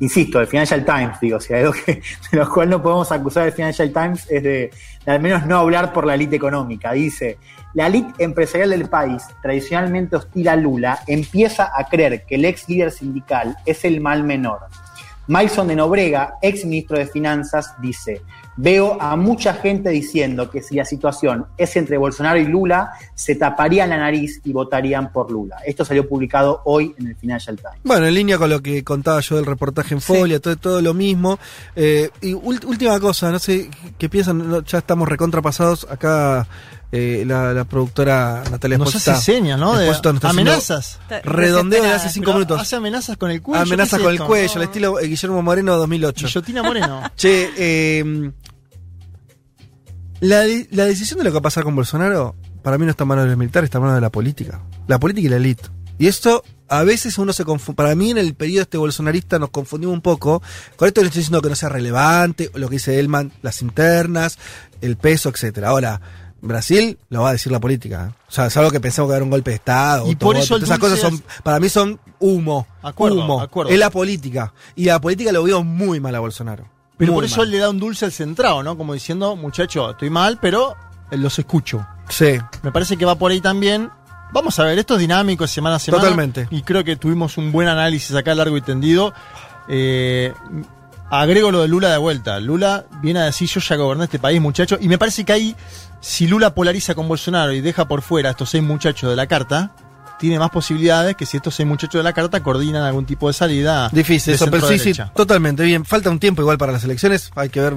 Insisto, 0.00 0.40
el 0.40 0.46
Financial 0.46 0.84
Times, 0.84 1.18
digo, 1.20 1.40
si 1.40 1.52
hay 1.54 1.60
algo 1.62 1.72
que, 1.84 2.00
de 2.30 2.38
lo 2.38 2.48
cual 2.50 2.70
no 2.70 2.80
podemos 2.82 3.10
acusar 3.10 3.44
al 3.44 3.52
Financial 3.52 3.90
Times 3.92 4.26
es 4.30 4.42
de, 4.42 4.70
de 5.04 5.10
al 5.12 5.20
menos 5.20 5.44
no 5.46 5.58
hablar 5.58 5.92
por 5.92 6.06
la 6.06 6.14
élite 6.14 6.36
económica. 6.36 6.92
Dice, 6.92 7.38
la 7.74 7.86
élite 7.86 8.24
empresarial 8.24 8.70
del 8.70 8.88
país, 8.88 9.22
tradicionalmente 9.42 10.16
hostil 10.16 10.48
a 10.48 10.56
Lula, 10.56 11.00
empieza 11.06 11.70
a 11.74 11.84
creer 11.88 12.24
que 12.24 12.36
el 12.36 12.44
ex 12.44 12.68
líder 12.68 12.90
sindical 12.90 13.56
es 13.66 13.84
el 13.84 14.00
mal 14.00 14.24
menor. 14.24 14.60
Maison 15.28 15.68
de 15.68 15.76
Nobrega, 15.76 16.38
ex 16.40 16.64
ministro 16.64 16.98
de 16.98 17.06
Finanzas, 17.06 17.74
dice, 17.82 18.22
veo 18.56 19.00
a 19.00 19.14
mucha 19.14 19.52
gente 19.52 19.90
diciendo 19.90 20.50
que 20.50 20.62
si 20.62 20.76
la 20.76 20.86
situación 20.86 21.46
es 21.58 21.76
entre 21.76 21.98
Bolsonaro 21.98 22.38
y 22.38 22.46
Lula, 22.46 22.92
se 23.14 23.34
taparían 23.34 23.90
la 23.90 23.98
nariz 23.98 24.40
y 24.44 24.52
votarían 24.52 25.12
por 25.12 25.30
Lula. 25.30 25.58
Esto 25.66 25.84
salió 25.84 26.08
publicado 26.08 26.62
hoy 26.64 26.94
en 26.98 27.08
el 27.08 27.16
Financial 27.16 27.56
Times. 27.56 27.78
Bueno, 27.84 28.06
en 28.06 28.14
línea 28.14 28.38
con 28.38 28.48
lo 28.48 28.60
que 28.60 28.82
contaba 28.82 29.20
yo 29.20 29.36
del 29.36 29.44
reportaje 29.44 29.94
en 29.94 30.00
Folia, 30.00 30.40
todo, 30.40 30.56
todo 30.56 30.80
lo 30.80 30.94
mismo. 30.94 31.38
Eh, 31.76 32.08
y 32.22 32.32
última 32.32 32.98
cosa, 32.98 33.30
no 33.30 33.38
sé 33.38 33.68
qué 33.98 34.08
piensan, 34.08 34.64
ya 34.64 34.78
estamos 34.78 35.08
recontrapasados. 35.08 35.86
Acá 35.90 36.48
eh, 36.90 37.24
la, 37.26 37.52
la 37.52 37.64
productora 37.64 38.42
Natalia 38.50 38.78
Nos 38.78 38.94
hace 38.94 39.14
señas, 39.16 39.58
¿no? 39.58 39.76
De 39.76 39.92
amenazas. 40.22 40.98
Redondeo 41.22 41.82
de 41.82 41.90
hace 41.92 42.08
cinco 42.08 42.32
minutos. 42.32 42.60
Hace 42.60 42.76
amenazas 42.76 43.16
con 43.16 43.30
el 43.30 43.42
cuello. 43.42 43.62
Amenazas 43.62 43.90
¿qué 43.90 43.96
es 43.96 44.02
con 44.04 44.12
el 44.12 44.20
cuello, 44.22 44.52
al 44.56 44.62
estilo 44.62 44.98
eh, 45.00 45.06
Guillermo 45.06 45.42
Moreno 45.42 45.76
2008. 45.76 46.26
Guillotina 46.26 46.62
Moreno. 46.62 47.02
Che, 47.16 47.50
eh, 47.56 48.30
la, 50.20 50.40
de- 50.40 50.68
la 50.70 50.84
decisión 50.86 51.18
de 51.18 51.24
lo 51.24 51.30
que 51.30 51.34
va 51.34 51.38
a 51.40 51.42
pasar 51.42 51.64
con 51.64 51.76
Bolsonaro, 51.76 52.34
para 52.62 52.78
mí 52.78 52.84
no 52.84 52.90
está 52.90 53.04
en 53.04 53.08
manos 53.08 53.24
de 53.24 53.30
los 53.30 53.38
militares, 53.38 53.68
está 53.68 53.78
en 53.78 53.82
manos 53.82 53.96
de 53.96 54.00
la 54.00 54.10
política. 54.10 54.62
La 54.86 54.98
política 54.98 55.26
y 55.26 55.30
la 55.30 55.36
élite. 55.36 55.64
Y 55.98 56.06
esto, 56.06 56.42
a 56.68 56.84
veces 56.84 57.18
uno 57.18 57.32
se 57.32 57.44
confunde. 57.44 57.76
Para 57.76 57.94
mí, 57.94 58.10
en 58.10 58.18
el 58.18 58.34
periodo 58.34 58.62
este 58.62 58.78
bolsonarista, 58.78 59.38
nos 59.38 59.50
confundimos 59.50 59.94
un 59.94 60.00
poco. 60.00 60.42
Con 60.76 60.88
esto 60.88 61.00
no 61.00 61.06
estoy 61.08 61.20
diciendo 61.20 61.42
que 61.42 61.48
no 61.50 61.54
sea 61.56 61.68
relevante, 61.68 62.50
lo 62.54 62.68
que 62.68 62.76
dice 62.76 62.98
Elman, 62.98 63.32
las 63.42 63.62
internas, 63.62 64.38
el 64.80 64.96
peso, 64.96 65.28
etcétera. 65.28 65.68
Ahora, 65.68 66.00
Brasil 66.40 66.98
lo 67.10 67.22
va 67.22 67.30
a 67.30 67.32
decir 67.32 67.50
la 67.52 67.60
política. 67.60 68.10
¿eh? 68.10 68.14
O 68.28 68.32
sea, 68.32 68.46
es 68.46 68.56
algo 68.56 68.70
que 68.70 68.80
pensamos 68.80 69.08
que 69.08 69.10
va 69.10 69.14
a 69.14 69.16
haber 69.16 69.22
un 69.24 69.30
golpe 69.30 69.50
de 69.50 69.56
Estado. 69.56 70.08
Y 70.10 70.16
por 70.16 70.36
eso 70.36 70.54
todas 70.54 70.64
esas 70.64 70.78
cosas 70.78 71.00
son, 71.00 71.22
para 71.42 71.58
mí 71.60 71.68
son 71.68 71.98
humo. 72.18 72.66
Acuerdo, 72.82 73.22
humo. 73.24 73.40
acuerdo. 73.40 73.70
Es 73.72 73.78
la 73.78 73.90
política. 73.90 74.52
Y 74.76 74.84
la 74.84 75.00
política 75.00 75.32
lo 75.32 75.42
veo 75.42 75.64
muy 75.64 76.00
mal 76.00 76.14
a 76.14 76.20
Bolsonaro. 76.20 76.68
Pero 76.96 77.12
Muy 77.12 77.18
por 77.18 77.24
eso 77.24 77.38
mal. 77.38 77.46
él 77.46 77.52
le 77.52 77.58
da 77.58 77.70
un 77.70 77.78
dulce 77.78 78.04
al 78.04 78.12
centrado, 78.12 78.62
¿no? 78.62 78.76
Como 78.76 78.92
diciendo, 78.92 79.36
muchacho, 79.36 79.90
estoy 79.90 80.10
mal, 80.10 80.38
pero 80.40 80.76
eh, 81.10 81.16
los 81.16 81.38
escucho. 81.38 81.86
Sí. 82.08 82.38
Me 82.62 82.72
parece 82.72 82.96
que 82.96 83.04
va 83.04 83.14
por 83.14 83.30
ahí 83.30 83.40
también. 83.40 83.90
Vamos 84.32 84.58
a 84.58 84.64
ver, 84.64 84.78
esto 84.78 84.94
es 84.94 85.00
dinámico 85.00 85.46
semana 85.46 85.76
a 85.76 85.78
semana. 85.78 86.02
Totalmente. 86.02 86.48
Y 86.50 86.62
creo 86.62 86.84
que 86.84 86.96
tuvimos 86.96 87.38
un 87.38 87.52
buen 87.52 87.68
análisis 87.68 88.14
acá 88.14 88.34
largo 88.34 88.56
y 88.56 88.62
tendido. 88.62 89.14
Eh, 89.68 90.32
agrego 91.10 91.50
lo 91.50 91.62
de 91.62 91.68
Lula 91.68 91.90
de 91.90 91.98
vuelta. 91.98 92.38
Lula 92.40 92.84
viene 93.02 93.20
a 93.20 93.24
decir, 93.24 93.48
yo 93.48 93.60
ya 93.60 93.76
goberné 93.76 94.04
este 94.04 94.18
país, 94.18 94.40
muchacho. 94.40 94.76
Y 94.80 94.88
me 94.88 94.98
parece 94.98 95.24
que 95.24 95.32
ahí, 95.32 95.56
si 96.00 96.26
Lula 96.26 96.54
polariza 96.54 96.94
con 96.94 97.08
Bolsonaro 97.08 97.52
y 97.52 97.60
deja 97.60 97.86
por 97.88 98.02
fuera 98.02 98.28
a 98.28 98.32
estos 98.32 98.50
seis 98.50 98.62
muchachos 98.62 99.10
de 99.10 99.16
la 99.16 99.26
carta, 99.26 99.72
tiene 100.18 100.36
más 100.40 100.50
posibilidades 100.50 101.14
que 101.14 101.24
si 101.26 101.36
estos 101.36 101.54
seis 101.54 101.64
muchachos 101.68 102.00
de 102.00 102.02
la 102.02 102.12
carta 102.12 102.42
coordinan 102.42 102.82
algún 102.82 103.06
tipo 103.06 103.28
de 103.28 103.32
salida. 103.34 103.88
Difícil 103.92 104.32
de 104.32 104.34
eso, 104.36 104.50
pero 104.50 104.66
sí, 104.66 104.92
totalmente 105.14 105.62
bien. 105.62 105.84
Falta 105.84 106.10
un 106.10 106.18
tiempo 106.18 106.42
igual 106.42 106.58
para 106.58 106.72
las 106.72 106.82
elecciones. 106.82 107.30
Hay 107.36 107.50
que 107.50 107.60
ver, 107.60 107.74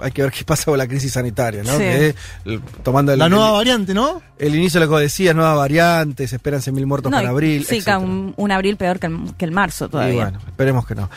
hay 0.00 0.10
que 0.10 0.22
ver 0.22 0.32
qué 0.32 0.42
pasa 0.44 0.64
con 0.64 0.76
la 0.78 0.88
crisis 0.88 1.12
sanitaria, 1.12 1.62
¿no? 1.62 1.70
Sí. 1.70 1.78
Que, 1.78 2.14
el- 2.46 2.60
tomando 2.82 3.12
el, 3.12 3.18
La 3.20 3.28
nueva 3.28 3.50
el, 3.50 3.54
variante, 3.54 3.94
¿no? 3.94 4.20
el 4.38 4.56
inicio 4.56 4.80
de 4.80 4.86
lo 4.86 4.96
que 4.96 5.02
decías, 5.02 5.36
nuevas 5.36 5.56
variantes, 5.56 6.32
esperan 6.32 6.60
mil 6.72 6.84
muertos 6.84 7.12
No, 7.12 7.18
para 7.18 7.28
abril. 7.28 7.64
Sí, 7.64 7.80
un, 7.96 8.34
un 8.36 8.50
abril 8.50 8.76
peor 8.76 8.98
que 8.98 9.06
el, 9.06 9.32
que 9.38 9.44
el 9.44 9.52
marzo 9.52 9.84
Y 9.84 9.88
todavía. 9.90 10.22
bueno, 10.24 10.40
esperemos 10.48 10.84
que 10.86 10.96
no. 10.96 11.08